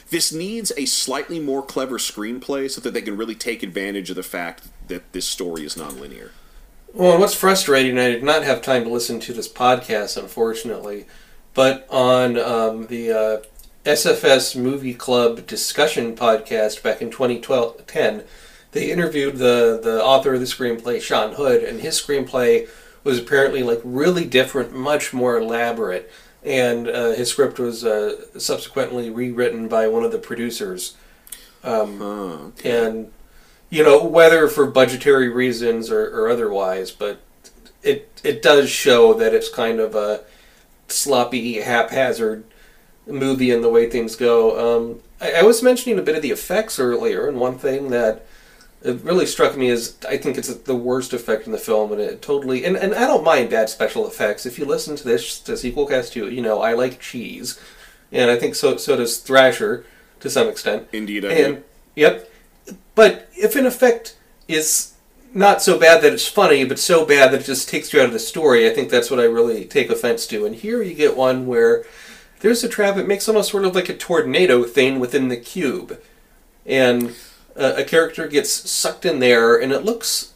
[0.09, 4.15] This needs a slightly more clever screenplay so that they can really take advantage of
[4.15, 6.31] the fact that this story is nonlinear.
[6.93, 11.05] Well, what's frustrating, I did not have time to listen to this podcast, unfortunately,
[11.53, 13.41] but on um, the uh,
[13.85, 18.23] SFS Movie Club discussion podcast back in 2012 10,
[18.71, 22.67] they interviewed the, the author of the screenplay, Sean Hood, and his screenplay
[23.03, 26.09] was apparently like really different, much more elaborate,
[26.43, 30.97] and uh, his script was uh, subsequently rewritten by one of the producers.
[31.63, 32.01] Um,
[32.63, 33.11] And
[33.69, 37.21] you know whether for budgetary reasons or, or otherwise, but
[37.83, 40.21] it it does show that it's kind of a
[40.87, 42.43] sloppy, haphazard
[43.07, 44.77] movie in the way things go.
[44.77, 48.25] Um, I, I was mentioning a bit of the effects earlier, and one thing that
[48.81, 52.21] really struck me is I think it's the worst effect in the film, and it
[52.21, 54.45] totally and, and I don't mind bad special effects.
[54.45, 57.59] If you listen to this to Sequelcast too, you know I like cheese,
[58.11, 59.85] and I think so so does Thrasher
[60.21, 60.87] to some extent.
[60.91, 61.63] Indeed, I and do.
[61.95, 62.28] yep.
[62.95, 64.93] But if an effect is
[65.33, 68.07] not so bad that it's funny, but so bad that it just takes you out
[68.07, 70.45] of the story, I think that's what I really take offense to.
[70.45, 71.85] And here you get one where
[72.39, 72.97] there's a trap.
[72.97, 75.99] It makes almost sort of like a tornado thing within the cube,
[76.65, 77.15] and
[77.55, 80.33] uh, a character gets sucked in there, and it looks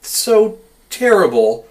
[0.00, 0.58] so
[0.90, 1.66] terrible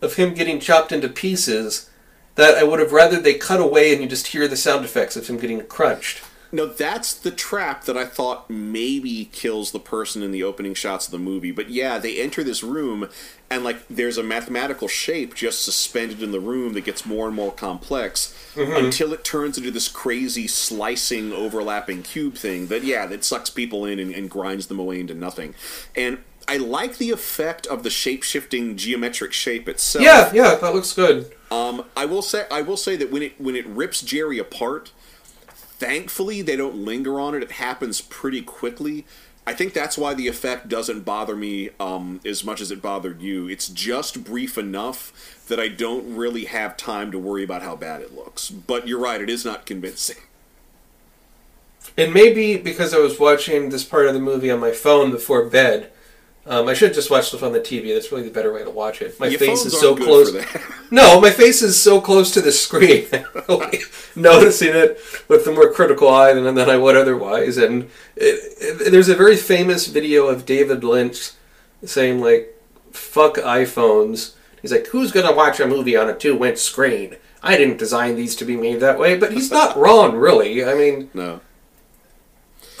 [0.00, 1.88] of him getting chopped into pieces
[2.34, 5.16] that I would have rather they cut away and you just hear the sound effects
[5.16, 6.22] of him getting crunched.
[6.54, 11.06] No, that's the trap that I thought maybe kills the person in the opening shots
[11.06, 11.50] of the movie.
[11.50, 13.08] But yeah, they enter this room,
[13.50, 17.34] and like there's a mathematical shape just suspended in the room that gets more and
[17.34, 23.24] more complex until it turns into this crazy slicing, overlapping cube thing that yeah, that
[23.24, 25.54] sucks people in and, and grinds them away into nothing.
[25.96, 30.04] And I like the effect of the shape shifting geometric shape itself.
[30.04, 31.32] Yeah, yeah, that looks good.
[31.50, 34.92] Um, I will say I will say that when it when it rips Jerry apart,
[35.82, 37.42] thankfully they don't linger on it.
[37.42, 39.04] It happens pretty quickly.
[39.44, 43.20] I think that's why the effect doesn't bother me um, as much as it bothered
[43.20, 43.48] you.
[43.48, 48.00] It's just brief enough that I don't really have time to worry about how bad
[48.00, 48.48] it looks.
[48.48, 50.18] But you're right; it is not convincing.
[51.98, 55.46] And maybe because I was watching this part of the movie on my phone before
[55.46, 55.90] bed,
[56.46, 57.94] um, I should just watched stuff on the TV.
[57.94, 59.18] That's really the better way to watch it.
[59.20, 60.34] My Your face is so close.
[60.90, 63.06] No, my face is so close to the screen.
[64.14, 67.56] Noticing it with a more critical eye than, than I would otherwise.
[67.56, 71.30] And it, it, there's a very famous video of David Lynch
[71.82, 77.16] saying like, "Fuck iPhones." He's like, "Who's gonna watch a movie on a two-inch screen?"
[77.42, 80.64] I didn't design these to be made that way, but he's not wrong, really.
[80.64, 81.40] I mean, No.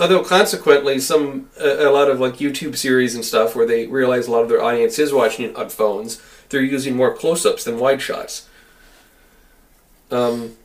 [0.02, 4.26] Although consequently, some a, a lot of like YouTube series and stuff where they realize
[4.26, 7.78] a lot of their audience is watching it on phones, they're using more close-ups than
[7.78, 8.48] wide shots.
[10.10, 10.56] Um.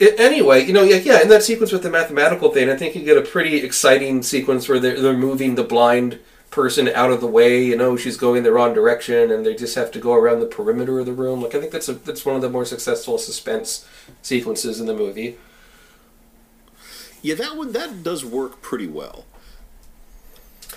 [0.00, 2.94] i- anyway, you know, yeah, yeah, in that sequence with the mathematical thing, I think
[2.94, 7.20] you get a pretty exciting sequence where they're, they're moving the blind person out of
[7.20, 7.64] the way.
[7.64, 10.46] You know, she's going the wrong direction, and they just have to go around the
[10.46, 11.42] perimeter of the room.
[11.42, 13.86] Like, I think that's a that's one of the more successful suspense
[14.22, 15.36] sequences in the movie.
[17.24, 19.24] Yeah, that one that does work pretty well.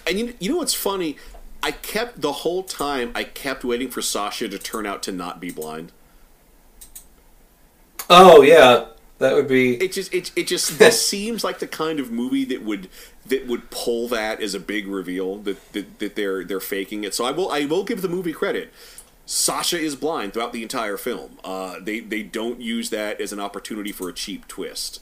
[0.08, 1.18] And you, you know what's funny?
[1.62, 5.42] I kept the whole time I kept waiting for Sasha to turn out to not
[5.42, 5.92] be blind.
[8.10, 8.86] Oh yeah,
[9.18, 9.76] that would be.
[9.76, 12.88] It just it, it just this seems like the kind of movie that would
[13.26, 17.14] that would pull that as a big reveal that, that that they're they're faking it.
[17.14, 18.72] So I will I will give the movie credit.
[19.26, 21.40] Sasha is blind throughout the entire film.
[21.44, 25.02] Uh, they they don't use that as an opportunity for a cheap twist.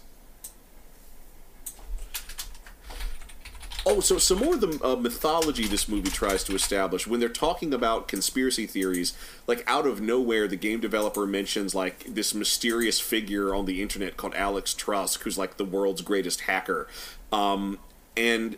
[3.87, 7.29] Oh, so some more of the uh, mythology this movie tries to establish when they're
[7.29, 9.13] talking about conspiracy theories.
[9.45, 14.17] Like out of nowhere, the game developer mentions like this mysterious figure on the internet
[14.17, 16.87] called Alex Trusk, who's like the world's greatest hacker,
[17.31, 17.77] um,
[18.17, 18.57] and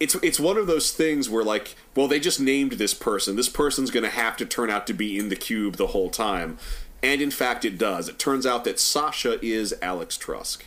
[0.00, 3.36] it's it's one of those things where like, well, they just named this person.
[3.36, 6.10] This person's going to have to turn out to be in the cube the whole
[6.10, 6.58] time,
[7.04, 8.08] and in fact, it does.
[8.08, 10.62] It turns out that Sasha is Alex Trusk.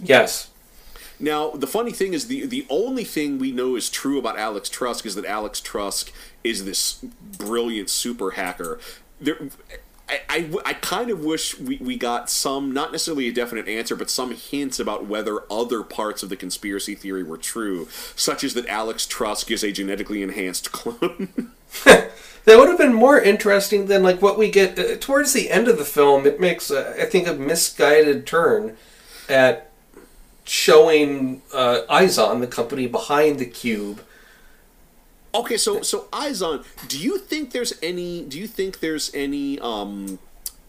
[0.00, 0.50] Yes.
[1.20, 4.68] Now, the funny thing is, the the only thing we know is true about Alex
[4.68, 7.04] Trusk is that Alex Trusk is this
[7.38, 8.80] brilliant super hacker.
[9.20, 9.38] There,
[10.08, 13.94] I, I, I kind of wish we, we got some, not necessarily a definite answer,
[13.94, 18.54] but some hints about whether other parts of the conspiracy theory were true, such as
[18.54, 21.52] that Alex Trusk is a genetically enhanced clone.
[22.44, 25.68] That would have been more interesting than like what we get uh, towards the end
[25.68, 26.26] of the film.
[26.26, 28.76] It makes, uh, I think, a misguided turn
[29.28, 29.69] at
[30.44, 34.02] showing uh, Izon, the company behind the cube.
[35.34, 40.18] Okay, so so Izon, do you think there's any do you think there's any um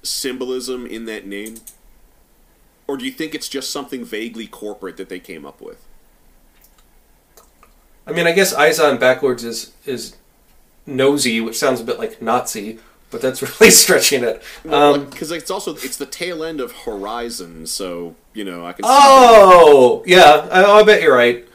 [0.04, 1.58] symbolism in that name?
[2.88, 5.86] Or do you think it's just something vaguely corporate that they came up with?
[8.06, 10.16] I mean, I guess Izon backwards is is
[10.86, 12.80] nosy, which sounds a bit like Nazi,
[13.12, 14.42] but that's really stretching it.
[14.70, 18.84] Um, Because it's also it's the tail end of Horizon, so you know I can.
[18.86, 21.46] see oh, yeah, I, I bet you're right.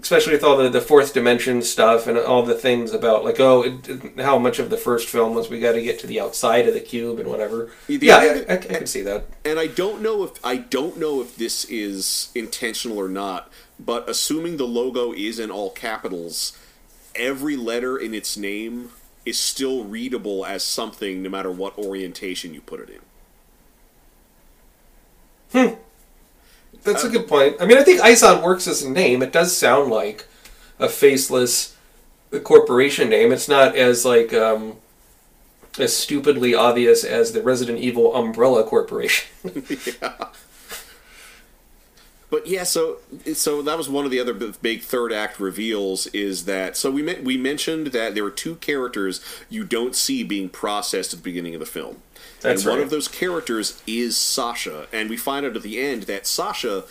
[0.00, 3.62] Especially with all the, the fourth dimension stuff and all the things about like oh
[3.64, 6.20] it, it- how much of the first film was we got to get to the
[6.20, 7.70] outside of the cube and whatever.
[7.88, 8.16] The yeah,
[8.48, 9.24] I, I, I can see that.
[9.44, 14.08] and I don't know if I don't know if this is intentional or not, but
[14.08, 16.56] assuming the logo is in all capitals,
[17.16, 18.90] every letter in its name
[19.28, 22.90] is still readable as something no matter what orientation you put it
[25.52, 25.68] in.
[25.70, 25.74] Hmm.
[26.84, 27.56] That's a good point.
[27.60, 29.22] I mean, I think Izon works as a name.
[29.22, 30.26] It does sound like
[30.78, 31.76] a faceless
[32.44, 33.32] corporation name.
[33.32, 34.76] It's not as like um,
[35.78, 39.28] as stupidly obvious as the Resident Evil Umbrella Corporation.
[42.30, 42.98] But yeah, so
[43.32, 47.02] so that was one of the other big third act reveals is that so we
[47.16, 51.54] we mentioned that there are two characters you don't see being processed at the beginning
[51.54, 52.02] of the film.
[52.40, 56.04] That's and one of those characters is Sasha, and we find out at the end
[56.04, 56.84] that Sasha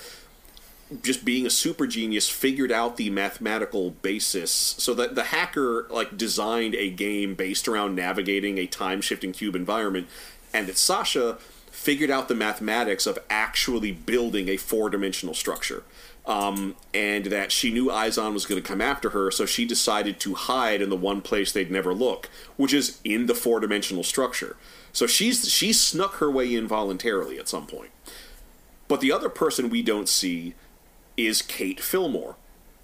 [1.01, 4.51] just being a super genius figured out the mathematical basis.
[4.51, 9.55] So that the hacker like designed a game based around navigating a time shifting cube
[9.55, 10.07] environment.
[10.53, 11.37] And that Sasha
[11.77, 15.83] figured out the mathematics of actually building a four dimensional structure.
[16.25, 20.19] Um, and that she knew Izon was going to come after her, so she decided
[20.21, 24.03] to hide in the one place they'd never look, which is in the four dimensional
[24.03, 24.57] structure.
[24.91, 27.91] So she's she snuck her way in voluntarily at some point.
[28.89, 30.55] But the other person we don't see
[31.15, 32.35] is Kate Fillmore.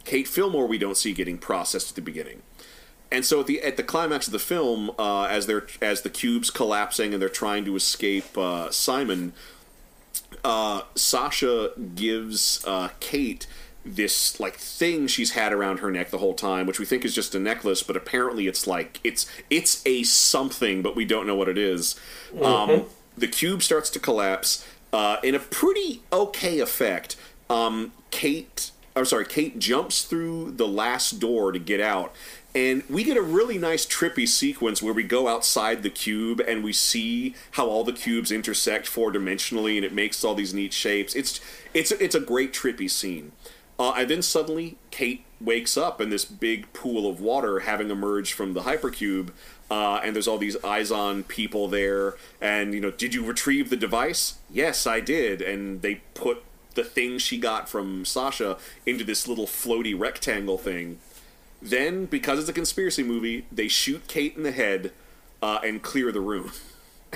[0.06, 2.44] Kate Fillmore we don't see getting processed at the beginning.
[3.14, 6.10] And so at the at the climax of the film, uh, as they're as the
[6.10, 9.34] cube's collapsing and they're trying to escape uh, Simon,
[10.44, 13.48] uh, Sasha gives uh, Kate
[13.86, 17.14] this like thing she's had around her neck the whole time, which we think is
[17.14, 21.36] just a necklace, but apparently it's like it's it's a something, but we don't know
[21.36, 21.96] what it is.
[22.42, 22.86] Um,
[23.18, 27.16] the cube starts to collapse uh, in a pretty okay effect.
[27.50, 32.14] Um, Kate, I'm sorry, Kate jumps through the last door to get out.
[32.56, 36.64] And we get a really nice trippy sequence where we go outside the cube and
[36.64, 40.72] we see how all the cubes intersect four dimensionally, and it makes all these neat
[40.72, 41.16] shapes.
[41.16, 41.40] It's
[41.74, 43.32] it's it's a great trippy scene.
[43.80, 48.34] Uh, and then suddenly Kate wakes up in this big pool of water, having emerged
[48.34, 49.30] from the hypercube.
[49.72, 52.16] Uh, and there's all these eyes on people there.
[52.40, 54.36] And you know, did you retrieve the device?
[54.52, 55.42] Yes, I did.
[55.42, 56.44] And they put
[56.76, 61.00] the thing she got from Sasha into this little floaty rectangle thing.
[61.64, 64.92] Then, because it's a conspiracy movie, they shoot Kate in the head
[65.42, 66.52] uh, and clear the room.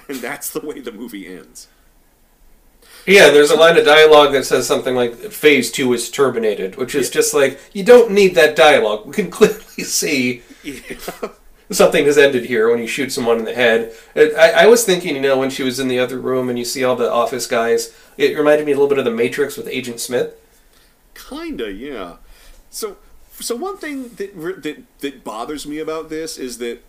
[0.07, 1.69] And that's the way the movie ends.
[3.07, 6.93] Yeah, there's a line of dialogue that says something like "Phase two is terminated," which
[6.93, 9.07] is just like you don't need that dialogue.
[9.07, 10.43] We can clearly see
[11.71, 13.91] something has ended here when you shoot someone in the head.
[14.15, 16.65] I, I was thinking, you know, when she was in the other room and you
[16.65, 19.67] see all the office guys, it reminded me a little bit of the Matrix with
[19.67, 20.35] Agent Smith.
[21.15, 22.17] Kinda, yeah.
[22.69, 22.97] So,
[23.39, 26.79] so one thing that that that bothers me about this is that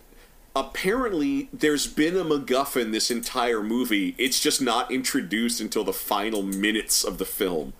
[0.55, 4.15] apparently there's been a MacGuffin this entire movie.
[4.17, 7.73] It's just not introduced until the final minutes of the film.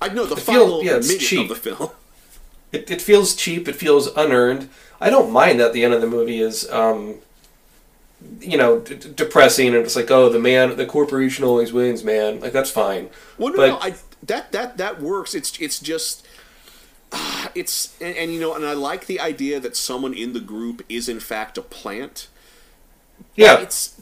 [0.00, 1.40] I know the It feels- final yeah, it's minute cheap.
[1.42, 1.90] of the film.
[2.72, 3.68] It, it feels cheap.
[3.68, 4.68] It feels unearned.
[5.00, 7.16] I don't mind that the end of the movie is, um,
[8.40, 12.40] you know, d- depressing and it's like, oh, the man, the corporation always wins, man.
[12.40, 13.10] Like that's fine.
[13.38, 13.94] Well, no, But- no, I,
[14.24, 15.36] that that that works.
[15.36, 16.23] It's it's just
[17.54, 20.84] it's and, and you know, and I like the idea that someone in the group
[20.88, 22.28] is in fact a plant.
[23.36, 24.00] Yeah, it's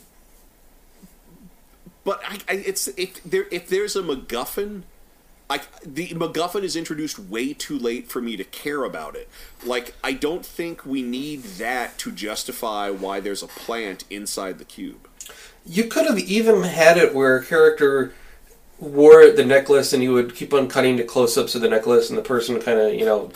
[2.04, 4.82] but I, I it's if there if there's a MacGuffin,
[5.48, 9.28] like the MacGuffin is introduced way too late for me to care about it.
[9.64, 14.64] Like I don't think we need that to justify why there's a plant inside the
[14.64, 15.08] cube.
[15.64, 18.14] You could have even had it where a character
[18.82, 22.08] wore the necklace and you would keep on cutting to close ups of the necklace
[22.10, 23.30] and the person kind of, you know,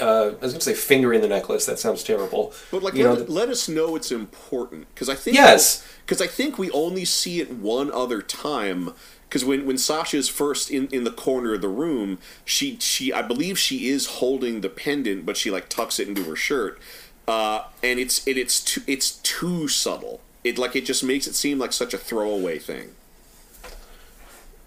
[0.00, 1.66] uh, I was going to say fingering the necklace.
[1.66, 2.52] That sounds terrible.
[2.70, 5.86] But like, you let, know, let us know it's important because I think Yes.
[6.06, 8.92] because I think we only see it one other time.
[9.28, 13.20] Because when, when Sasha's first in, in the corner of the room, she she I
[13.22, 16.78] believe she is holding the pendant, but she like tucks it into her shirt,
[17.26, 20.20] uh, and it's it, it's too it's too subtle.
[20.44, 22.94] It like it just makes it seem like such a throwaway thing.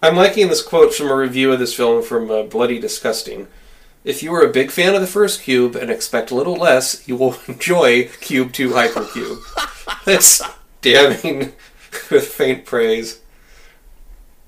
[0.02, 3.48] I'm liking this quote from a review of this film from uh, Bloody Disgusting.
[4.04, 7.08] If you are a big fan of the first Cube and expect a little less,
[7.08, 9.44] you will enjoy Cube 2 Hypercube.
[10.06, 10.42] That's
[10.82, 11.54] damning
[12.10, 13.20] with faint praise.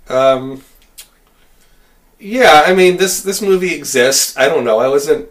[0.10, 0.64] Um,
[2.20, 4.36] yeah, I mean this this movie exists.
[4.36, 4.80] I don't know.
[4.80, 5.30] I wasn't.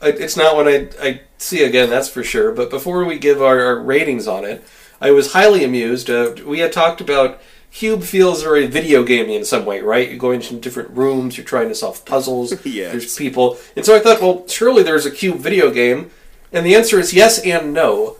[0.00, 1.90] I, it's not one I I see again.
[1.90, 2.52] That's for sure.
[2.52, 4.64] But before we give our, our ratings on it,
[5.00, 6.08] I was highly amused.
[6.08, 7.40] Uh, we had talked about
[7.76, 10.08] Cube feels very video gamey in some way, right?
[10.08, 11.36] You're going into different rooms.
[11.36, 12.54] You're trying to solve puzzles.
[12.64, 12.92] Yes.
[12.92, 16.10] There's people, and so I thought, well, surely there's a Cube video game,
[16.52, 18.16] and the answer is yes and no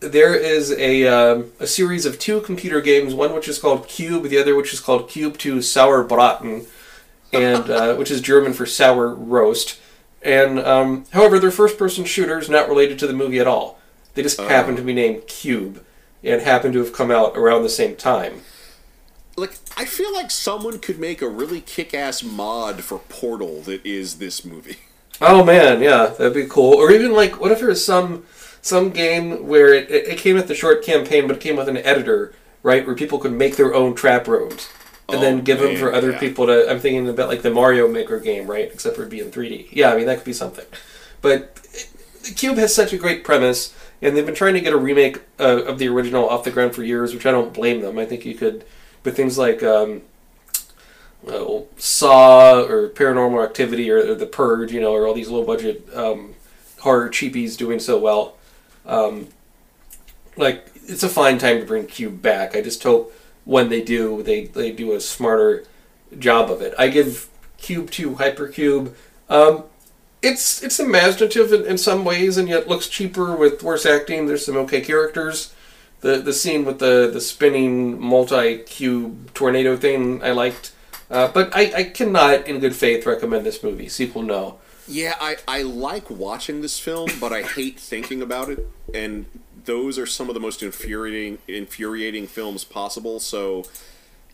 [0.00, 4.24] there is a um, a series of two computer games, one which is called Cube,
[4.24, 6.66] the other which is called Cube 2 Sauerbraten,
[7.32, 9.78] and uh, which is German for sour roast.
[10.20, 13.78] And um, however, they're first-person shooters, not related to the movie at all.
[14.14, 15.84] They just happen to be named Cube,
[16.22, 18.42] and happen to have come out around the same time.
[19.36, 24.18] Like I feel like someone could make a really kick-ass mod for Portal that is
[24.18, 24.76] this movie.
[25.20, 26.74] Oh man, yeah, that'd be cool.
[26.74, 28.24] Or even like, what if there was some
[28.60, 31.76] some game where it, it, came with the short campaign, but it came with an
[31.76, 34.68] editor, right, where people could make their own trap rooms
[35.08, 36.18] and Oh, then give them for other yeah.
[36.18, 36.70] people to.
[36.70, 39.68] I'm thinking about like the Mario Maker game, right, except for it being 3D.
[39.70, 40.64] Yeah, I mean that could be something.
[41.20, 41.90] But it,
[42.24, 45.20] the Cube has such a great premise, and they've been trying to get a remake
[45.38, 47.98] uh, of the original off the ground for years, which I don't blame them.
[47.98, 48.64] I think you could,
[49.04, 49.62] but things like.
[49.62, 50.02] Um,
[51.78, 55.88] Saw or Paranormal Activity or, or The Purge, you know, or all these low budget
[55.94, 56.34] um,
[56.80, 58.36] horror cheapies doing so well.
[58.86, 59.28] Um,
[60.36, 62.54] like it's a fine time to bring Cube back.
[62.56, 65.64] I just hope when they do, they they do a smarter
[66.18, 66.74] job of it.
[66.78, 67.28] I give
[67.58, 68.94] Cube 2 Hypercube.
[69.28, 69.64] Um,
[70.22, 74.26] it's it's imaginative in, in some ways, and yet looks cheaper with worse acting.
[74.26, 75.54] There's some okay characters.
[76.04, 80.72] The the scene with the the spinning multi cube tornado thing I liked.
[81.10, 83.88] Uh, but I, I cannot, in good faith, recommend this movie.
[83.88, 84.58] Sequel, no.
[84.86, 88.68] Yeah, I, I like watching this film, but I hate thinking about it.
[88.92, 89.24] And
[89.64, 93.18] those are some of the most infuriating infuriating films possible.
[93.18, 93.64] So,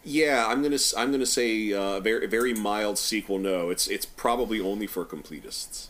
[0.03, 3.39] yeah, I'm gonna I'm gonna say uh, a very very mild sequel.
[3.39, 5.90] No, it's it's probably only for completists.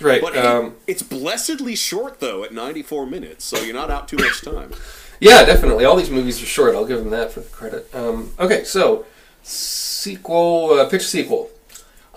[0.00, 0.20] Right.
[0.20, 4.42] But um, it's blessedly short though at 94 minutes, so you're not out too much
[4.42, 4.72] time.
[5.20, 5.84] yeah, definitely.
[5.84, 6.74] All these movies are short.
[6.74, 7.94] I'll give them that for the credit.
[7.94, 9.06] Um, okay, so
[9.42, 11.50] sequel, uh, pitch sequel.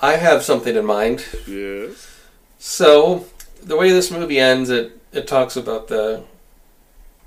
[0.02, 1.26] I have something in mind.
[1.48, 2.12] Yes.
[2.58, 3.26] So
[3.62, 6.24] the way this movie ends, it it talks about the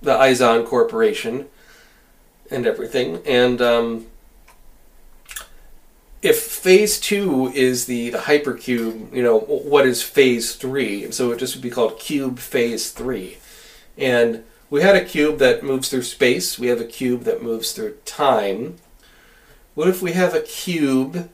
[0.02, 1.46] the Izon Corporation
[2.50, 4.06] and everything, and um,
[6.20, 11.10] if Phase Two is the the hypercube, you know what is Phase Three?
[11.12, 13.38] So it just would be called Cube Phase Three,
[13.96, 16.58] and we had a cube that moves through space.
[16.58, 18.76] We have a cube that moves through time.
[19.74, 21.30] What if we have a cube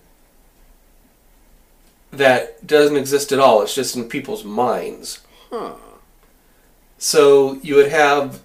[2.11, 3.63] that doesn't exist at all?
[3.63, 5.21] It's just in people's minds.
[5.51, 5.75] Huh.
[6.99, 8.43] So you would have,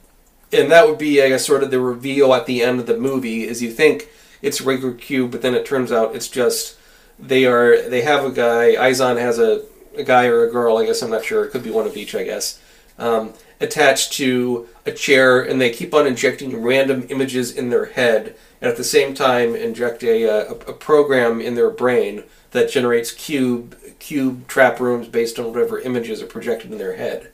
[0.52, 2.98] and that would be, I guess, sort of the reveal at the end of the
[2.98, 3.48] movie.
[3.48, 4.10] Is you think
[4.42, 6.78] it's a regular cube, but then it turns out it's just
[7.18, 7.90] they are.
[7.90, 8.76] They have a guy.
[8.76, 9.64] Izon has a,
[9.96, 10.78] a guy or a girl.
[10.78, 11.46] I guess I'm not sure.
[11.46, 12.16] It could be one of each.
[12.16, 12.62] I guess.
[12.98, 18.36] Um, attached to a chair, and they keep on injecting random images in their head,
[18.62, 23.12] and at the same time inject a, a, a program in their brain that generates
[23.12, 27.32] cube cube trap rooms based on whatever images are projected in their head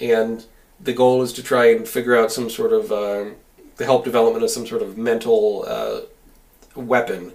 [0.00, 0.44] and
[0.80, 3.36] the goal is to try and figure out some sort of um,
[3.80, 6.00] the help development of some sort of mental uh,
[6.76, 7.32] weapon.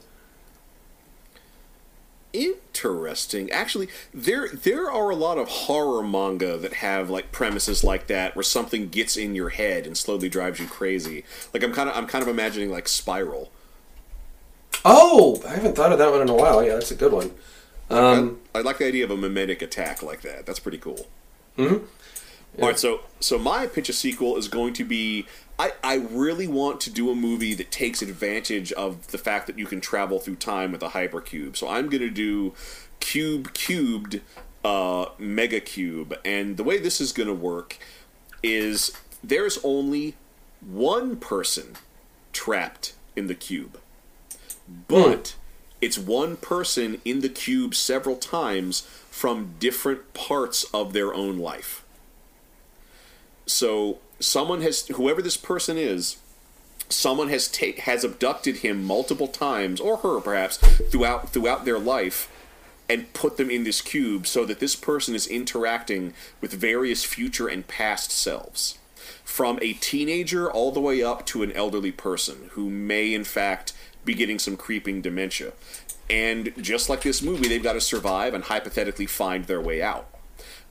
[2.33, 3.49] Interesting.
[3.49, 8.35] Actually, there there are a lot of horror manga that have like premises like that,
[8.35, 11.23] where something gets in your head and slowly drives you crazy.
[11.51, 13.51] Like I'm kind of I'm kind of imagining like Spiral.
[14.85, 16.63] Oh, I haven't thought of that one in a while.
[16.63, 17.31] Yeah, that's a good one.
[17.89, 20.45] Um, I, I like the idea of a mimetic attack like that.
[20.45, 21.07] That's pretty cool.
[22.55, 22.61] Mhm.
[22.61, 25.25] All right, so so my pitch a sequel is going to be
[25.57, 29.57] I, I really want to do a movie that takes advantage of the fact that
[29.57, 31.55] you can travel through time with a hypercube.
[31.55, 32.53] So I'm going to do
[32.99, 34.21] cube cubed
[34.65, 37.77] uh, mega cube, and the way this is going to work
[38.43, 38.91] is
[39.23, 40.15] there's only
[40.59, 41.73] one person
[42.33, 43.79] trapped in the cube,
[44.87, 45.35] but
[45.79, 51.84] it's one person in the cube several times from different parts of their own life.
[53.45, 56.17] So someone has whoever this person is,
[56.89, 62.31] someone has ta- has abducted him multiple times or her perhaps throughout throughout their life
[62.87, 67.47] and put them in this cube so that this person is interacting with various future
[67.47, 68.77] and past selves.
[69.23, 73.73] From a teenager all the way up to an elderly person who may in fact
[74.03, 75.53] be getting some creeping dementia.
[76.07, 80.07] And just like this movie they've got to survive and hypothetically find their way out.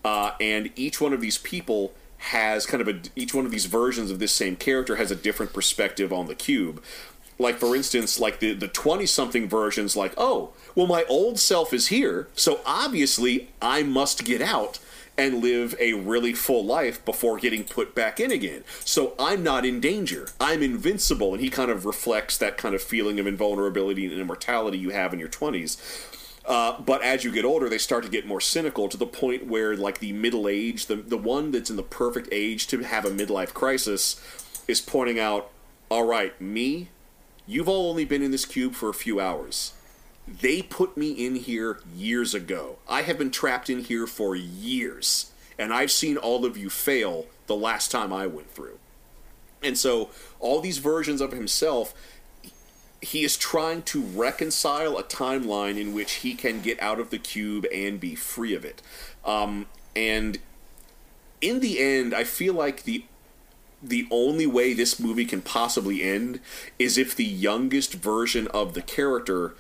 [0.05, 1.95] Uh, and each one of these people
[2.25, 5.17] has kind of a each one of these versions of this same character has a
[5.17, 6.83] different perspective on the cube.
[7.39, 11.73] Like for instance like the the 20 something versions like oh well my old self
[11.75, 14.79] is here so obviously i must get out
[15.19, 18.65] and live a really full life before getting put back in again.
[18.85, 20.29] So i'm not in danger.
[20.41, 21.35] I'm invincible.
[21.35, 25.13] And he kind of reflects that kind of feeling of invulnerability and immortality you have
[25.13, 25.77] in your 20s
[26.47, 29.47] uh, but as you get older, they start to get more cynical to the point
[29.47, 33.05] where, like the middle age, the the one that's in the perfect age to have
[33.05, 34.21] a midlife crisis,
[34.69, 35.51] is pointing out,
[35.91, 36.91] "All right, me,
[37.47, 39.73] you've all only been in this cube for a few hours.
[40.29, 42.77] They put me in here years ago.
[42.89, 47.27] I have been trapped in here for years, and I've seen all of you fail
[47.47, 48.79] the last time I went through."
[49.63, 51.95] And so, all these versions of himself
[53.05, 57.19] he is trying to reconcile a timeline in which he can get out of the
[57.19, 58.83] cube and be free of it.
[59.25, 60.39] Um, and
[61.41, 63.05] in the end, I feel like the
[63.83, 66.41] the only way this movie can possibly end
[66.79, 69.55] is if the youngest version of the character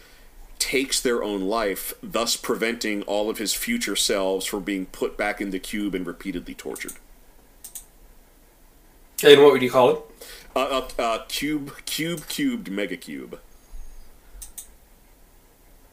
[0.59, 5.43] takes their own life, thus preventing all of his future selves from being put back
[5.43, 6.95] in the cube and repeatedly tortured.
[9.23, 9.99] and what would you call it?
[10.57, 10.61] Uh,
[10.99, 13.39] uh, uh, cube, cube, cubed, mega cube.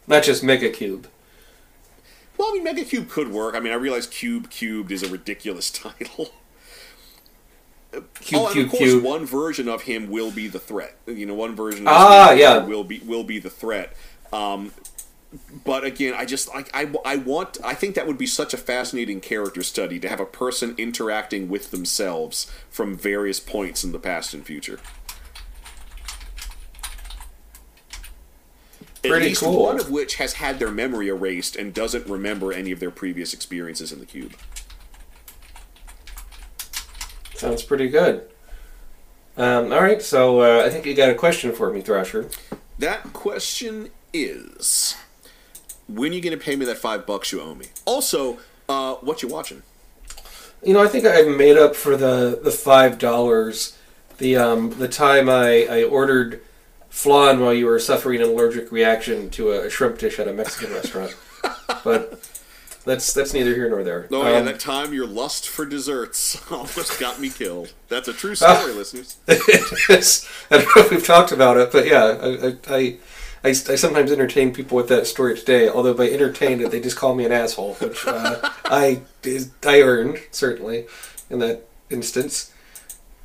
[0.07, 1.07] Not just Mega Cube.
[2.37, 3.55] Well, I mean, Mega Cube could work.
[3.55, 6.31] I mean, I realize Cube Cubed is a ridiculous title.
[7.91, 9.03] Cube, oh, and Cube, of course, Cube.
[9.03, 10.97] one version of him will be the threat.
[11.05, 12.57] You know, one version of Ah, yeah.
[12.65, 13.93] will be will be the threat.
[14.33, 14.71] Um,
[15.63, 18.57] but again, I just like I, I want I think that would be such a
[18.57, 23.99] fascinating character study to have a person interacting with themselves from various points in the
[23.99, 24.79] past and future.
[29.03, 29.63] At least cool.
[29.63, 33.33] one of which has had their memory erased and doesn't remember any of their previous
[33.33, 34.35] experiences in the cube.
[37.33, 38.29] Sounds pretty good.
[39.37, 42.29] Um, all right, so uh, I think you got a question for me, Thrasher.
[42.77, 44.95] That question is,
[45.95, 47.67] when are you going to pay me that five bucks you owe me?
[47.85, 48.37] Also,
[48.69, 49.63] uh, what you watching?
[50.63, 53.77] You know, I think I've made up for the, the five dollars.
[54.19, 56.41] The um, the time I, I ordered
[56.89, 60.73] flan while you were suffering an allergic reaction to a shrimp dish at a Mexican
[60.75, 61.15] restaurant.
[61.83, 62.29] But
[62.85, 64.07] that's that's neither here nor there.
[64.11, 67.73] Oh yeah, Um, that time your lust for desserts almost got me killed.
[67.89, 69.17] That's a true story, listeners.
[69.27, 72.97] It's- I don't know if we've talked about it, but yeah, I, I, I,
[73.43, 75.67] I, I sometimes entertain people with that story today.
[75.67, 79.01] Although by entertained, they just call me an asshole, which uh, I
[79.65, 80.85] I earned certainly
[81.29, 82.53] in that instance.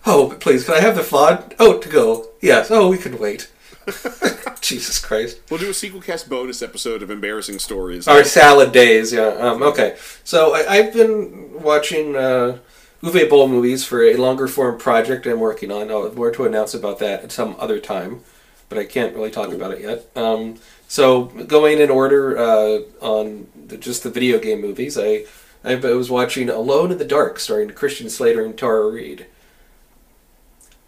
[0.05, 1.53] Oh, but please, can I have the flan?
[1.59, 2.29] Oh, to go.
[2.41, 2.71] Yes.
[2.71, 3.51] Oh, we can wait.
[4.61, 5.41] Jesus Christ.
[5.51, 8.09] We'll do a sequel cast bonus episode of embarrassing stories.
[8.09, 9.29] Our salad days, yeah.
[9.29, 12.59] Um, okay, so I, I've been watching uh,
[13.03, 15.91] Uwe Boll movies for a longer form project I'm working on.
[15.91, 18.23] I'll have more to announce about that at some other time,
[18.69, 20.11] but I can't really talk about it yet.
[20.17, 20.57] Um,
[20.89, 25.25] so going in order uh, on the, just the video game movies, I
[25.65, 29.27] I was watching Alone in the Dark, starring Christian Slater and Tara Reid.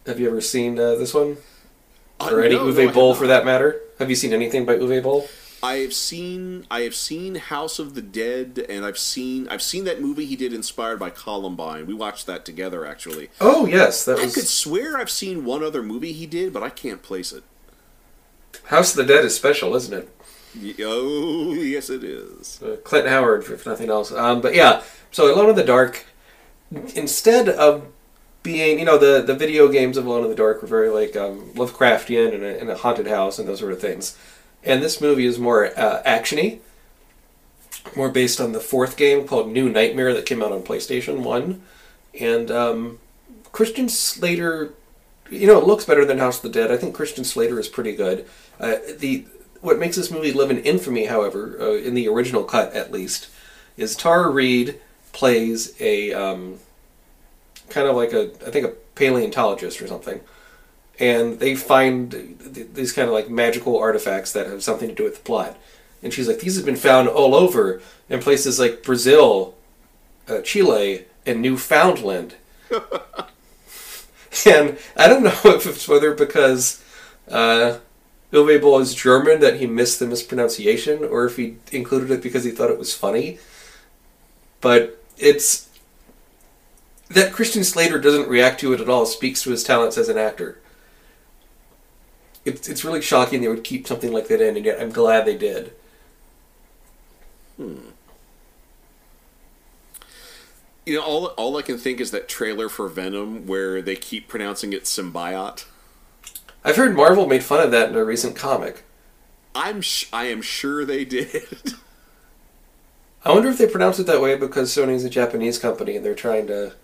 [0.07, 1.39] Have you ever seen uh, this one?
[2.20, 3.81] Uh, Or any no, no, I Uwe have Boll for that matter?
[3.99, 5.29] Have you seen anything by Uwe Boll?
[5.62, 9.85] I have seen I have seen House of the Dead, and I've seen I've seen
[9.85, 11.87] that movie he did inspired by Columbine.
[11.87, 13.31] We watched that together actually.
[13.41, 16.62] Oh yes, that I was could swear I've seen one other movie he did, but
[16.62, 17.43] I can't place it.
[18.69, 20.09] House of the Dead is special, isn't it?
[20.83, 22.62] Oh yes, it is.
[22.62, 24.12] Uh, Clint Howard, if nothing else.
[24.12, 26.05] Um, but yeah, so Alone in the Dark,
[26.95, 27.87] instead of
[28.43, 31.16] being, you know, the, the video games of Alone in the Dark were very like
[31.16, 34.16] um, Lovecraftian and a, and a haunted house and those sort of things.
[34.62, 36.59] And this movie is more uh, actiony,
[37.97, 41.62] more based on the fourth game called New Nightmare that came out on PlayStation One,
[42.19, 42.99] and um,
[43.53, 44.75] Christian Slater.
[45.31, 46.71] You know, it looks better than House of the Dead.
[46.73, 48.27] I think Christian Slater is pretty good.
[48.61, 49.26] Uh, the
[49.61, 53.28] what makes this movie live in infamy, however, uh, in the original cut at least,
[53.76, 54.80] is Tara Reid
[55.12, 56.59] plays a um,
[57.68, 60.20] kind of like a I think a paleontologist or something,
[60.98, 62.11] and they find
[62.54, 65.56] th- these kind of like magical artifacts that have something to do with the plot.
[66.02, 69.54] And she's like, these have been found all over in places like Brazil,
[70.28, 72.36] uh, Chile, and Newfoundland.
[74.46, 76.82] and I don't know if it's whether because
[77.28, 77.78] uh,
[78.33, 82.51] Uwe is German that he missed the mispronunciation, or if he included it because he
[82.51, 83.39] thought it was funny.
[84.61, 85.68] But it's
[87.09, 89.07] that Christian Slater doesn't react to it at all.
[89.07, 90.59] Speaks to his talents as an actor.
[92.45, 95.24] It's it's really shocking they would keep something like that in, and yet I'm glad
[95.24, 95.72] they did.
[97.57, 97.79] Hmm.
[100.85, 104.29] You know, all all I can think is that trailer for Venom where they keep
[104.29, 105.64] pronouncing it symbiote.
[106.64, 108.84] I've heard Marvel made fun of that in a recent comic.
[109.54, 111.46] I'm sh- I am sure they did.
[113.24, 116.14] I wonder if they pronounce it that way because Sony's a Japanese company and they're
[116.14, 116.74] trying to.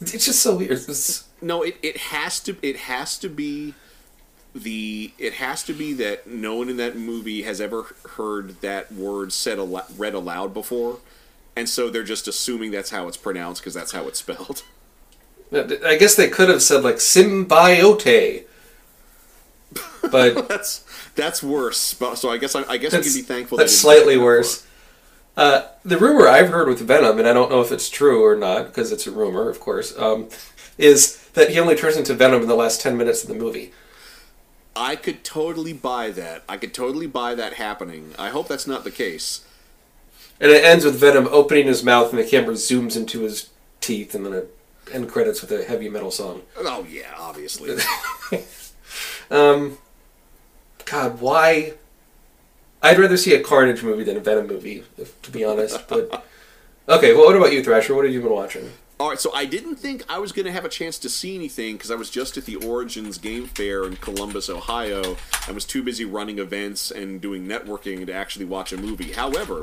[0.00, 0.72] It's just so weird.
[0.72, 3.74] It's, no, it, it has to it has to be
[4.54, 8.92] the it has to be that no one in that movie has ever heard that
[8.92, 10.98] word said al- read aloud before,
[11.56, 14.62] and so they're just assuming that's how it's pronounced because that's how it's spelled.
[15.52, 18.44] I guess they could have said like symbiote,
[20.12, 20.84] but that's
[21.16, 21.94] that's worse.
[21.94, 23.58] But- So I guess I, I guess we can be thankful.
[23.58, 24.64] that's didn't slightly worse.
[25.36, 28.36] Uh, the rumor I've heard with Venom, and I don't know if it's true or
[28.36, 30.28] not because it's a rumor, of course, um,
[30.76, 33.72] is that he only turns into Venom in the last ten minutes of the movie.
[34.76, 36.42] I could totally buy that.
[36.48, 38.12] I could totally buy that happening.
[38.18, 39.40] I hope that's not the case.
[40.40, 43.48] And it ends with Venom opening his mouth and the camera zooms into his
[43.80, 44.54] teeth, and then it
[44.92, 46.42] end credits with a heavy metal song.
[46.58, 47.76] Oh yeah, obviously.
[49.30, 49.78] Um,
[50.92, 51.72] God, why?
[52.82, 55.88] I'd rather see a Carnage movie than a Venom movie, if, to be honest.
[55.88, 56.26] But
[56.88, 57.94] okay, well, what about you, Thrasher?
[57.94, 58.70] What have you been watching?
[59.00, 61.34] All right, so I didn't think I was going to have a chance to see
[61.34, 65.16] anything because I was just at the Origins Game Fair in Columbus, Ohio,
[65.46, 69.12] and was too busy running events and doing networking to actually watch a movie.
[69.12, 69.62] However,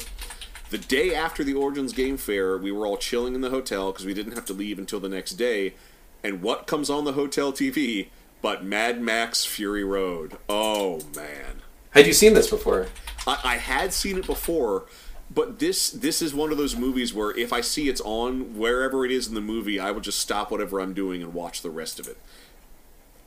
[0.72, 4.06] the day after the Origins Game Fair, we were all chilling in the hotel because
[4.06, 5.76] we didn't have to leave until the next day.
[6.24, 8.08] And what comes on the hotel TV
[8.42, 10.38] but Mad Max Fury Road?
[10.48, 11.62] Oh man.
[11.92, 12.88] Had you seen this before?
[13.28, 14.86] I, I had seen it before,
[15.34, 19.06] but this this is one of those movies where if I see it's on wherever
[19.06, 21.70] it is in the movie, I will just stop whatever I'm doing and watch the
[21.70, 22.18] rest of it.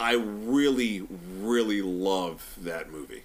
[0.00, 1.06] I really,
[1.38, 3.22] really love that movie.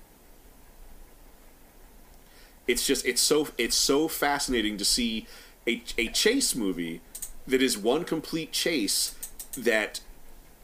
[2.67, 5.25] It's just it's so it's so fascinating to see
[5.67, 7.01] a a chase movie
[7.47, 9.15] that is one complete chase
[9.57, 10.01] that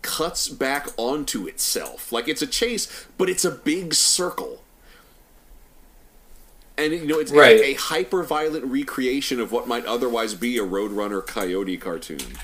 [0.04, 2.12] cuts back onto itself.
[2.12, 4.62] Like it's a chase, but it's a big circle.
[6.78, 7.60] And you know, it's Right.
[7.60, 12.38] a, a hyper violent recreation of what might otherwise be a Roadrunner Coyote cartoon.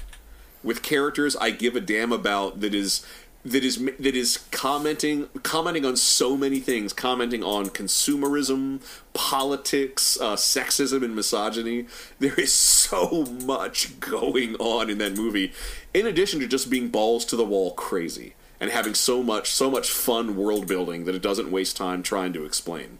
[0.63, 3.05] With characters I give a damn about that is
[3.45, 8.81] that is that is commenting commenting on so many things, commenting on consumerism,
[9.13, 11.85] politics, uh, sexism, and misogyny.
[12.19, 15.53] There is so much going on in that movie,
[15.93, 19.71] in addition to just being balls to the wall crazy and having so much so
[19.71, 22.99] much fun world building that it doesn't waste time trying to explain.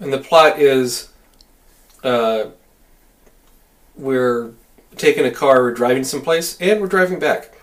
[0.00, 1.10] And the plot is
[2.02, 2.46] uh,
[3.94, 4.52] we're
[4.96, 7.53] taking a car, we're driving someplace, and we're driving back.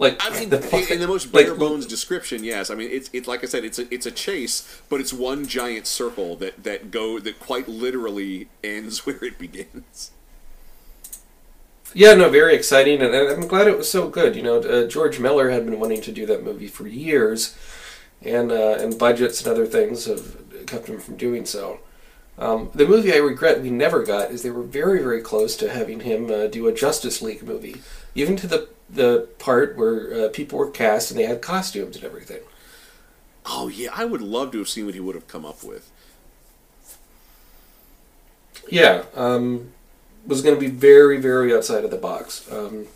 [0.00, 2.70] Like I mean, the in the most like, bare bones description, yes.
[2.70, 5.46] I mean, it's it's like I said, it's a it's a chase, but it's one
[5.46, 10.12] giant circle that that go that quite literally ends where it begins.
[11.92, 14.36] Yeah, no, very exciting, and, and I'm glad it was so good.
[14.36, 17.54] You know, uh, George Miller had been wanting to do that movie for years,
[18.22, 21.78] and uh, and budgets and other things have kept him from doing so.
[22.38, 25.70] Um, the movie I regret we never got is they were very very close to
[25.70, 27.82] having him uh, do a Justice League movie,
[28.14, 32.04] even to the the part where uh, people were cast and they had costumes and
[32.04, 32.40] everything.
[33.46, 35.90] Oh yeah, I would love to have seen what he would have come up with.
[38.68, 39.72] Yeah, um,
[40.26, 42.50] was going to be very, very outside of the box.
[42.52, 42.86] Um,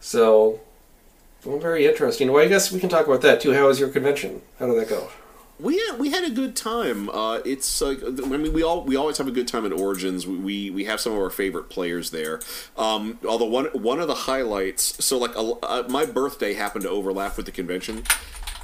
[0.00, 0.60] so,
[1.44, 2.30] well, very interesting.
[2.30, 3.52] Well, I guess we can talk about that too.
[3.52, 4.42] How was your convention?
[4.58, 5.10] How did that go?
[5.58, 7.08] We had, we had a good time.
[7.08, 10.26] Uh, it's like I mean we all we always have a good time at Origins.
[10.26, 12.40] We we, we have some of our favorite players there.
[12.76, 16.90] Um, although one one of the highlights, so like a, uh, my birthday happened to
[16.90, 18.04] overlap with the convention,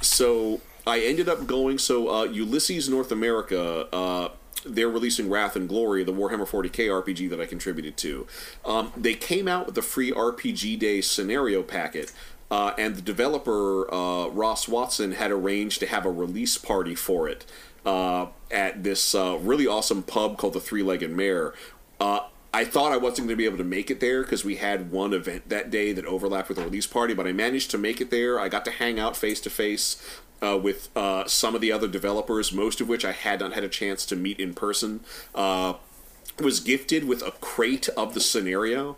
[0.01, 1.79] so I ended up going.
[1.79, 3.87] So uh, Ulisses North America.
[3.93, 4.29] Uh,
[4.65, 8.27] they're releasing Wrath and Glory, the Warhammer 40k RPG that I contributed to.
[8.63, 12.13] Um, they came out with a free RPG Day scenario packet,
[12.53, 17.27] uh, and the developer uh, Ross Watson had arranged to have a release party for
[17.27, 17.47] it
[17.83, 21.55] uh, at this uh, really awesome pub called the Three Legged Mare.
[21.99, 22.19] Uh,
[22.53, 24.91] I thought I wasn't going to be able to make it there because we had
[24.91, 27.99] one event that day that overlapped with the release party, but I managed to make
[27.99, 28.39] it there.
[28.39, 32.53] I got to hang out face to face with uh, some of the other developers,
[32.53, 34.99] most of which I had not had a chance to meet in person.
[35.33, 38.97] Was gifted with a crate of the scenario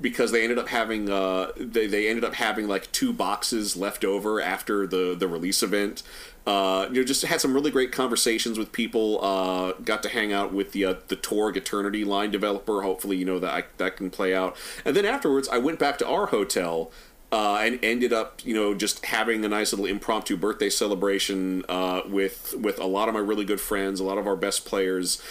[0.00, 4.04] because they ended up having uh, they, they ended up having like two boxes left
[4.04, 6.02] over after the the release event.
[6.44, 9.22] Uh, you know, just had some really great conversations with people.
[9.24, 12.82] Uh, got to hang out with the uh, the Torg Eternity line developer.
[12.82, 14.56] Hopefully, you know that I, that can play out.
[14.84, 16.90] And then afterwards, I went back to our hotel.
[17.30, 22.02] Uh, and ended up, you know, just having a nice little impromptu birthday celebration uh,
[22.06, 25.22] with with a lot of my really good friends, a lot of our best players,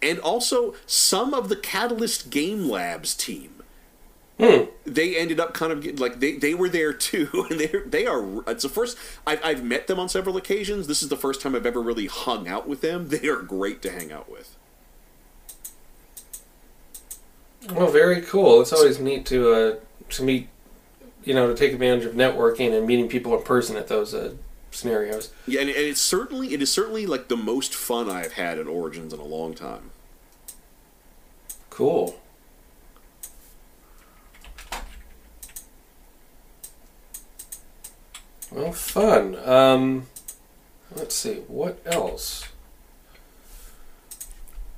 [0.00, 3.49] and also some of the Catalyst Game Labs team
[4.86, 8.06] they ended up kind of getting, like they, they were there too and they they
[8.06, 11.40] are it's the first I've, I've met them on several occasions this is the first
[11.40, 14.56] time i've ever really hung out with them they are great to hang out with
[17.70, 18.60] Well, very cool.
[18.62, 19.76] It's always neat to uh,
[20.10, 20.48] to meet,
[21.24, 24.32] you know, to take advantage of networking and meeting people in person at those uh,
[24.70, 25.32] scenarios.
[25.46, 28.68] yeah and, and it's certainly it is certainly like the most fun i've had at
[28.68, 29.90] origins in a long time
[31.70, 32.20] Cool.
[38.50, 39.36] Well, fun.
[39.48, 40.06] Um,
[40.94, 42.48] let's see, what else?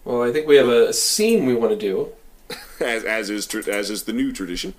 [0.05, 2.11] Well, I think we have a, a scene we want to do.
[2.81, 4.75] as as is tr- as is the new tradition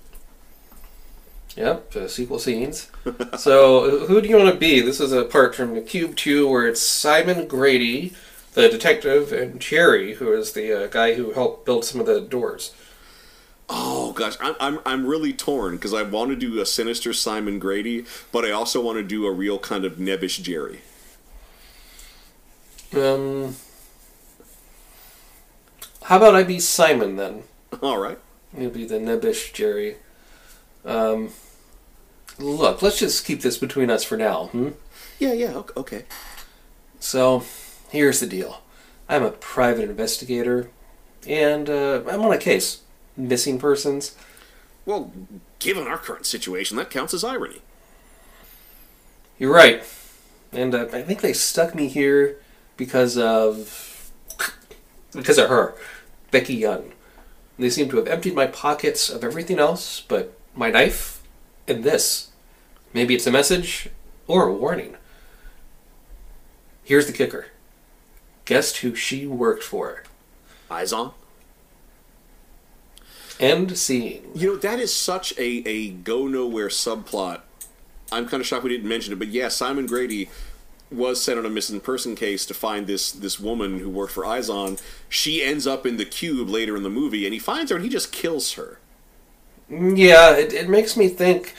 [1.56, 2.90] Yep, uh, sequel scenes.
[3.38, 4.80] so, who do you want to be?
[4.80, 8.12] This is a part from the Cube 2 where it's Simon Grady,
[8.54, 12.20] the detective, and Jerry, who is the uh, guy who helped build some of the
[12.20, 12.74] doors.
[13.68, 17.58] Oh gosh i'm i'm, I'm really torn because i want to do a sinister simon
[17.58, 20.80] grady but i also want to do a real kind of nebbish jerry
[22.94, 23.56] Um,
[26.04, 27.42] how about I be Simon then?
[27.82, 28.18] all right
[28.56, 29.96] You'll be the nebbish Jerry.
[30.84, 31.30] Um,
[32.38, 34.46] look, let's just keep this between us for now.
[34.46, 34.68] Hmm?
[35.18, 36.04] yeah yeah ok- okay
[37.00, 37.42] So,
[37.90, 38.62] here's the deal.
[39.08, 40.70] I'm a private investigator,
[41.26, 42.80] and uh, I'm on a case.
[43.16, 44.16] Missing persons.
[44.84, 45.12] well
[45.58, 47.62] given our current situation that counts as irony
[49.38, 49.82] You're right.
[50.52, 52.38] And uh, I think they stuck me here
[52.76, 54.10] because of
[55.12, 55.74] because of her,
[56.30, 56.92] Becky Young.
[57.58, 61.22] They seem to have emptied my pockets of everything else but my knife
[61.66, 62.30] and this.
[62.92, 63.88] Maybe it's a message
[64.26, 64.96] or a warning.
[66.84, 67.46] Here's the kicker.
[68.44, 70.04] Guess who she worked for?
[70.70, 71.14] Izon.
[73.40, 74.30] End scene.
[74.34, 77.40] You know, that is such a, a go nowhere subplot.
[78.12, 80.28] I'm kind of shocked we didn't mention it, but yeah, Simon Grady
[80.90, 84.24] was sent on a missing person case to find this this woman who worked for
[84.24, 84.80] Izon.
[85.08, 87.84] She ends up in the cube later in the movie, and he finds her and
[87.84, 88.78] he just kills her.
[89.68, 91.54] Yeah, it, it makes me think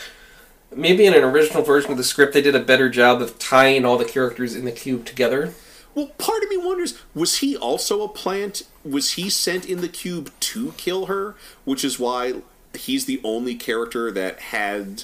[0.74, 3.86] maybe in an original version of the script they did a better job of tying
[3.86, 5.54] all the characters in the cube together.
[5.94, 8.64] Well, part of me wonders was he also a plant?
[8.86, 11.36] Was he sent in the cube to kill her?
[11.66, 12.36] Which is why
[12.74, 15.04] he's the only character that had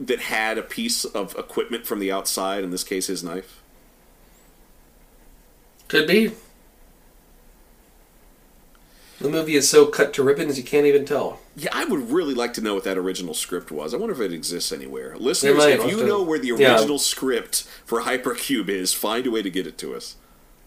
[0.00, 2.64] that had a piece of equipment from the outside.
[2.64, 3.60] In this case, his knife.
[5.88, 6.32] Could be.
[9.20, 11.40] The movie is so cut to ribbons you can't even tell.
[11.56, 13.94] Yeah, I would really like to know what that original script was.
[13.94, 15.16] I wonder if it exists anywhere.
[15.16, 16.74] Listeners, might if you to- know where the yeah.
[16.74, 20.16] original script for Hypercube is, find a way to get it to us.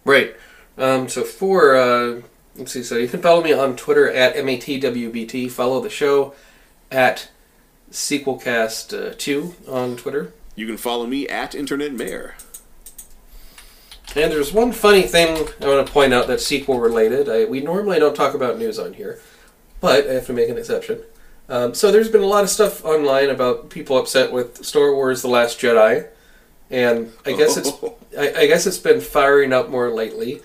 [0.06, 0.36] Right.
[0.78, 2.22] Um, so for uh,
[2.56, 2.84] let's see.
[2.84, 5.50] So you can follow me on Twitter at matwbt.
[5.52, 6.34] Follow the show
[6.92, 7.30] at
[7.92, 10.34] sequelcast uh, two on Twitter.
[10.56, 12.36] You can follow me at Internet Mayor.
[14.16, 17.30] And there's one funny thing I want to point out that's sequel related.
[17.30, 19.20] I, we normally don't talk about news on here,
[19.82, 21.02] but I have to make an exception.
[21.50, 25.22] Um, so there's been a lot of stuff online about people upset with Star Wars:
[25.22, 26.08] The Last Jedi,
[26.70, 27.72] and I guess it's
[28.18, 30.42] I, I guess it's been firing up more lately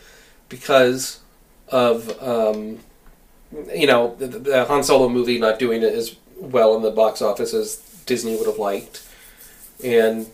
[0.53, 1.21] because
[1.69, 2.79] of um,
[3.75, 7.23] you know the, the Han Solo movie not doing it as well in the box
[7.23, 9.09] office as Disney would have liked,
[9.83, 10.31] and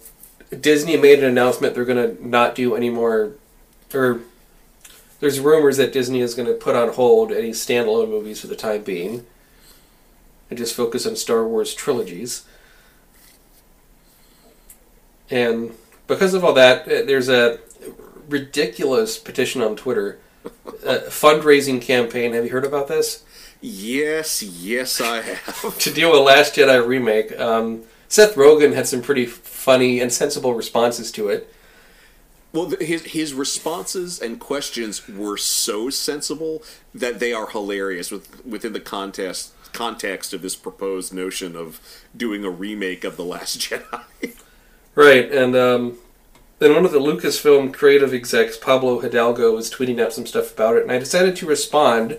[0.60, 3.34] Disney made an announcement they're going to not do any more,
[3.94, 4.20] or
[5.20, 8.56] there's rumors that Disney is going to put on hold any standalone movies for the
[8.56, 9.24] time being
[10.50, 12.44] and just focus on Star Wars trilogies.
[15.30, 15.76] And
[16.08, 17.60] because of all that, uh, there's a
[18.28, 20.18] ridiculous petition on Twitter,
[20.84, 22.32] a fundraising campaign.
[22.32, 23.24] Have you heard about this?
[23.60, 25.78] Yes, yes, I have.
[25.78, 27.38] to do a Last Jedi remake.
[27.38, 31.52] Um, Seth Rogen had some pretty funny and sensible responses to it.
[32.52, 36.62] Well, his his responses and questions were so sensible
[36.94, 41.80] that they are hilarious with, within the contest context of this proposed notion of
[42.16, 44.02] doing a remake of the Last Jedi.
[44.94, 45.98] Right, and um,
[46.58, 50.76] then one of the Lucasfilm creative execs, Pablo Hidalgo, was tweeting out some stuff about
[50.76, 52.18] it, and I decided to respond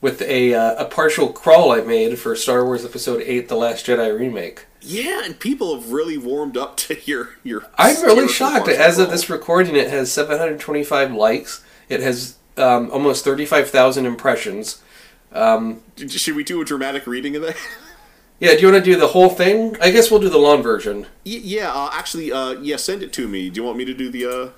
[0.00, 3.86] with a uh, a partial crawl I made for Star Wars Episode Eight: The Last
[3.86, 4.66] Jedi remake.
[4.80, 7.66] yeah, and people have really warmed up to your your.
[7.78, 8.68] I'm really shocked.
[8.68, 11.64] As of this recording, it has 725 likes.
[11.88, 14.82] It has um, almost 35,000 impressions.
[15.32, 17.56] D- Should we do a dramatic reading of that?
[18.38, 19.76] Yeah, do you want to do the whole thing?
[19.80, 21.02] I guess we'll do the long version.
[21.24, 23.48] Y- yeah, uh, actually, uh, yeah, send it to me.
[23.50, 24.26] Do you want me to do the?
[24.26, 24.50] Uh,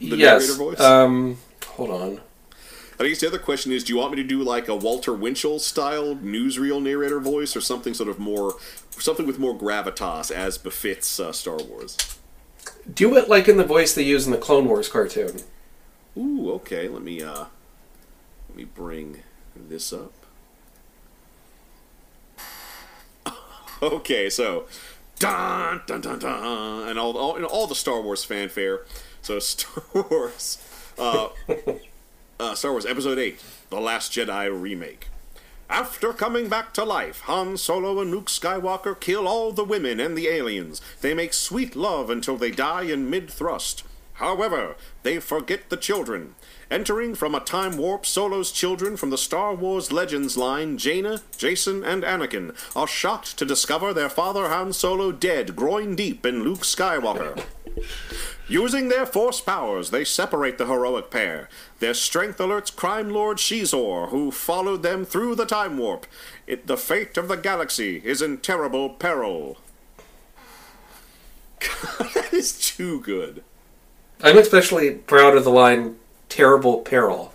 [0.00, 0.42] The yes.
[0.42, 0.80] narrator voice?
[0.80, 2.20] Um, hold on.
[3.00, 5.12] I guess the other question is, do you want me to do like a Walter
[5.14, 8.54] Winchell style newsreel narrator voice, or something sort of more,
[8.90, 11.96] something with more gravitas as befits uh, Star Wars?
[12.92, 15.40] Do it like in the voice they use in the Clone Wars cartoon.
[16.16, 16.86] Ooh, okay.
[16.88, 17.46] Let me uh,
[18.48, 19.22] let me bring
[19.56, 20.12] this up.
[23.92, 24.66] Okay, so
[25.18, 28.84] dun dun dun dun, and all all, and all the Star Wars fanfare.
[29.22, 30.58] So Star Wars,
[30.98, 31.28] uh,
[32.40, 35.08] uh, Star Wars Episode Eight, The Last Jedi remake.
[35.70, 40.16] After coming back to life, Han Solo and Luke Skywalker kill all the women and
[40.16, 40.82] the aliens.
[41.00, 43.82] They make sweet love until they die in mid thrust.
[44.14, 46.34] However, they forget the children.
[46.74, 51.86] Entering from a time warp, Solo's children from the Star Wars Legends line, Jaina, Jacen,
[51.86, 56.62] and Anakin, are shocked to discover their father Han Solo dead, groin deep in Luke
[56.62, 57.44] Skywalker.
[58.48, 61.48] Using their force powers, they separate the heroic pair.
[61.78, 66.06] Their strength alerts crime lord Xizor, who followed them through the time warp.
[66.48, 69.58] It, the fate of the galaxy is in terrible peril.
[71.60, 73.44] that is too good.
[74.20, 75.98] I'm especially proud of the line
[76.34, 77.32] "terrible peril."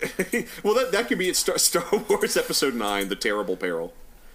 [0.62, 3.92] well, that, that could be at Star, Star Wars Episode 9, The Terrible Peril.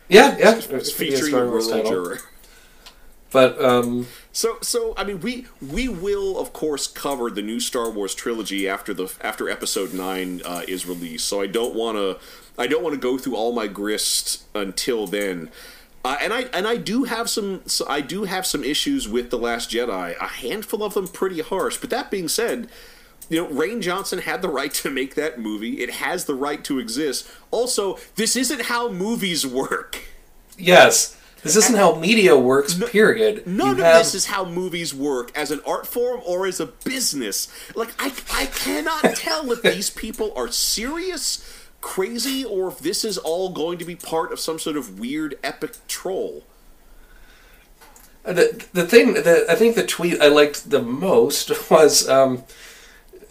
[0.07, 0.55] Yeah, yeah.
[0.55, 2.19] It's it could be a featuring Star a Wars juror.
[3.31, 7.89] But um, So, so I mean, we we will of course cover the new Star
[7.89, 11.27] Wars trilogy after the after Episode Nine uh, is released.
[11.27, 12.17] So I don't want to
[12.57, 15.49] I don't want to go through all my grist until then.
[16.05, 19.31] Uh, and I and I do have some so I do have some issues with
[19.31, 20.15] the Last Jedi.
[20.17, 21.77] A handful of them pretty harsh.
[21.77, 22.69] But that being said,
[23.29, 25.81] you know, Rian Johnson had the right to make that movie.
[25.81, 27.27] It has the right to exist.
[27.51, 30.03] Also, this isn't how movies work.
[30.57, 32.73] yes, This isn't how media works.
[32.89, 33.45] Period.
[33.45, 36.59] None You of have- this is how movies work as an art form or as
[36.59, 37.47] a business.
[37.75, 41.43] Like I, I cannot tell if these people are serious,
[41.81, 45.37] crazy, or if this is all going to be part of some sort of weird
[45.43, 46.43] epic troll.
[48.23, 52.43] The the thing that I think the tweet I liked the most was um,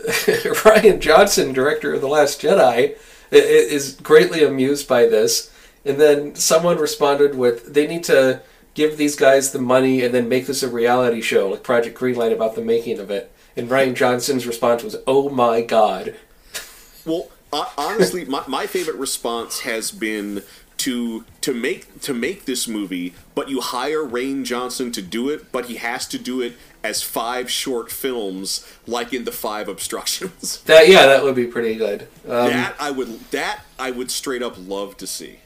[0.09, 2.97] Rian Johnson, director of the Last Jedi,
[3.31, 5.51] is greatly amused by this,
[5.85, 8.43] and then someone responded with, "They need to
[8.75, 12.33] give these guys the money and then make this a reality show like Project Greenlight
[12.33, 16.15] about the making of it." And Rian Johnson's response was, "Oh my god."
[17.05, 20.43] Well, honestly, my, my favorite response has been
[20.79, 25.53] to to make to make this movie, but you hire Rian Johnson to do it,
[25.53, 30.62] but he has to do it as five short films, like in the Five Obstructions.
[30.66, 32.03] That yeah, that would be pretty good.
[32.28, 35.39] Um, that I would that I would straight up love to see.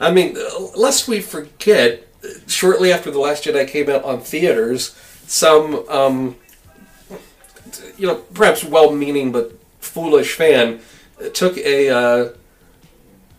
[0.00, 0.36] I mean,
[0.74, 2.06] lest we forget,
[2.46, 6.36] shortly after The Last Jedi came out on theaters, some, um,
[7.98, 10.80] you know, perhaps well meaning but foolish fan
[11.34, 11.90] took a.
[11.90, 12.28] Uh,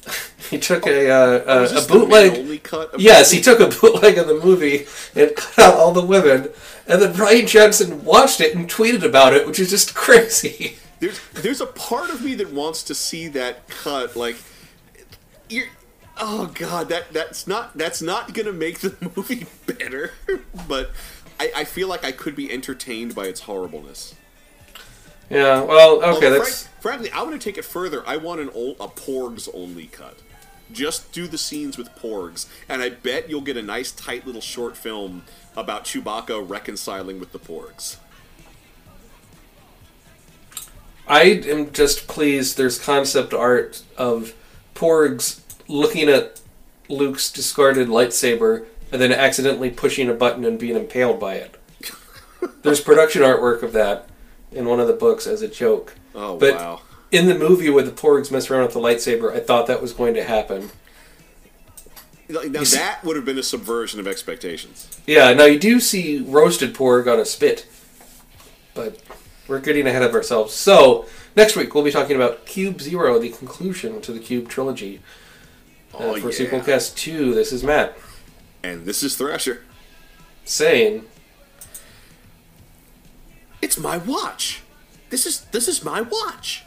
[0.52, 2.32] he took a, uh, Oh, a, this a bootleg.
[2.34, 4.86] man-only cut of Yes, he took a bootleg of the movie
[5.16, 6.49] and cut out all the women,
[6.92, 10.78] and then Rian Johnson watched it and tweeted about it, which is just crazy.
[11.00, 14.16] There's there's a part of me that wants to see that cut.
[14.16, 14.38] Like,
[15.50, 15.66] you're.
[16.18, 20.12] Oh god, that that's not that's not gonna make the movie better.
[20.68, 20.92] but
[21.39, 24.14] I, I feel like I could be entertained by its horribleness.
[25.30, 26.64] Yeah, well, okay, Although, that's.
[26.68, 28.04] frank- frankly, I want to take it further.
[28.08, 30.20] I want an old, a Porgs only cut.
[30.72, 34.42] Just do the scenes with Porgs, and I bet you'll get a nice, tight little
[34.42, 35.24] short film
[35.56, 37.97] about Chewbacca reconciling with the Porgs.
[41.08, 44.34] I am just pleased there's concept art of
[44.76, 46.39] Porgs looking at
[46.88, 51.56] Luke's discarded lightsaber and then accidentally pushing a button and being impaled by it.
[52.64, 54.10] There's production artwork of that
[54.52, 55.95] in one of the books as a joke.
[56.14, 56.82] Oh But wow!
[57.12, 59.93] in the movie where the Porgs mess around with the lightsaber, I thought that was
[59.93, 60.72] going to happen.
[62.32, 64.88] Like, Now see- that would have been a subversion of expectations.
[65.06, 67.66] Yeah, now you do see roasted pork on a spit,
[68.74, 69.00] but
[69.48, 70.54] we're getting ahead of ourselves.
[70.54, 71.06] So,
[71.36, 75.02] next week we'll be talking about Cube Zero, the conclusion to the Cube trilogy.
[75.94, 76.50] Uh, Oh, for yeah.
[76.50, 77.98] Sequelcast 2, this is Matt
[78.64, 79.64] And this is Thrasher.
[80.46, 81.04] saying,
[83.62, 84.62] It's my watch.
[85.10, 86.64] This is this is my watch.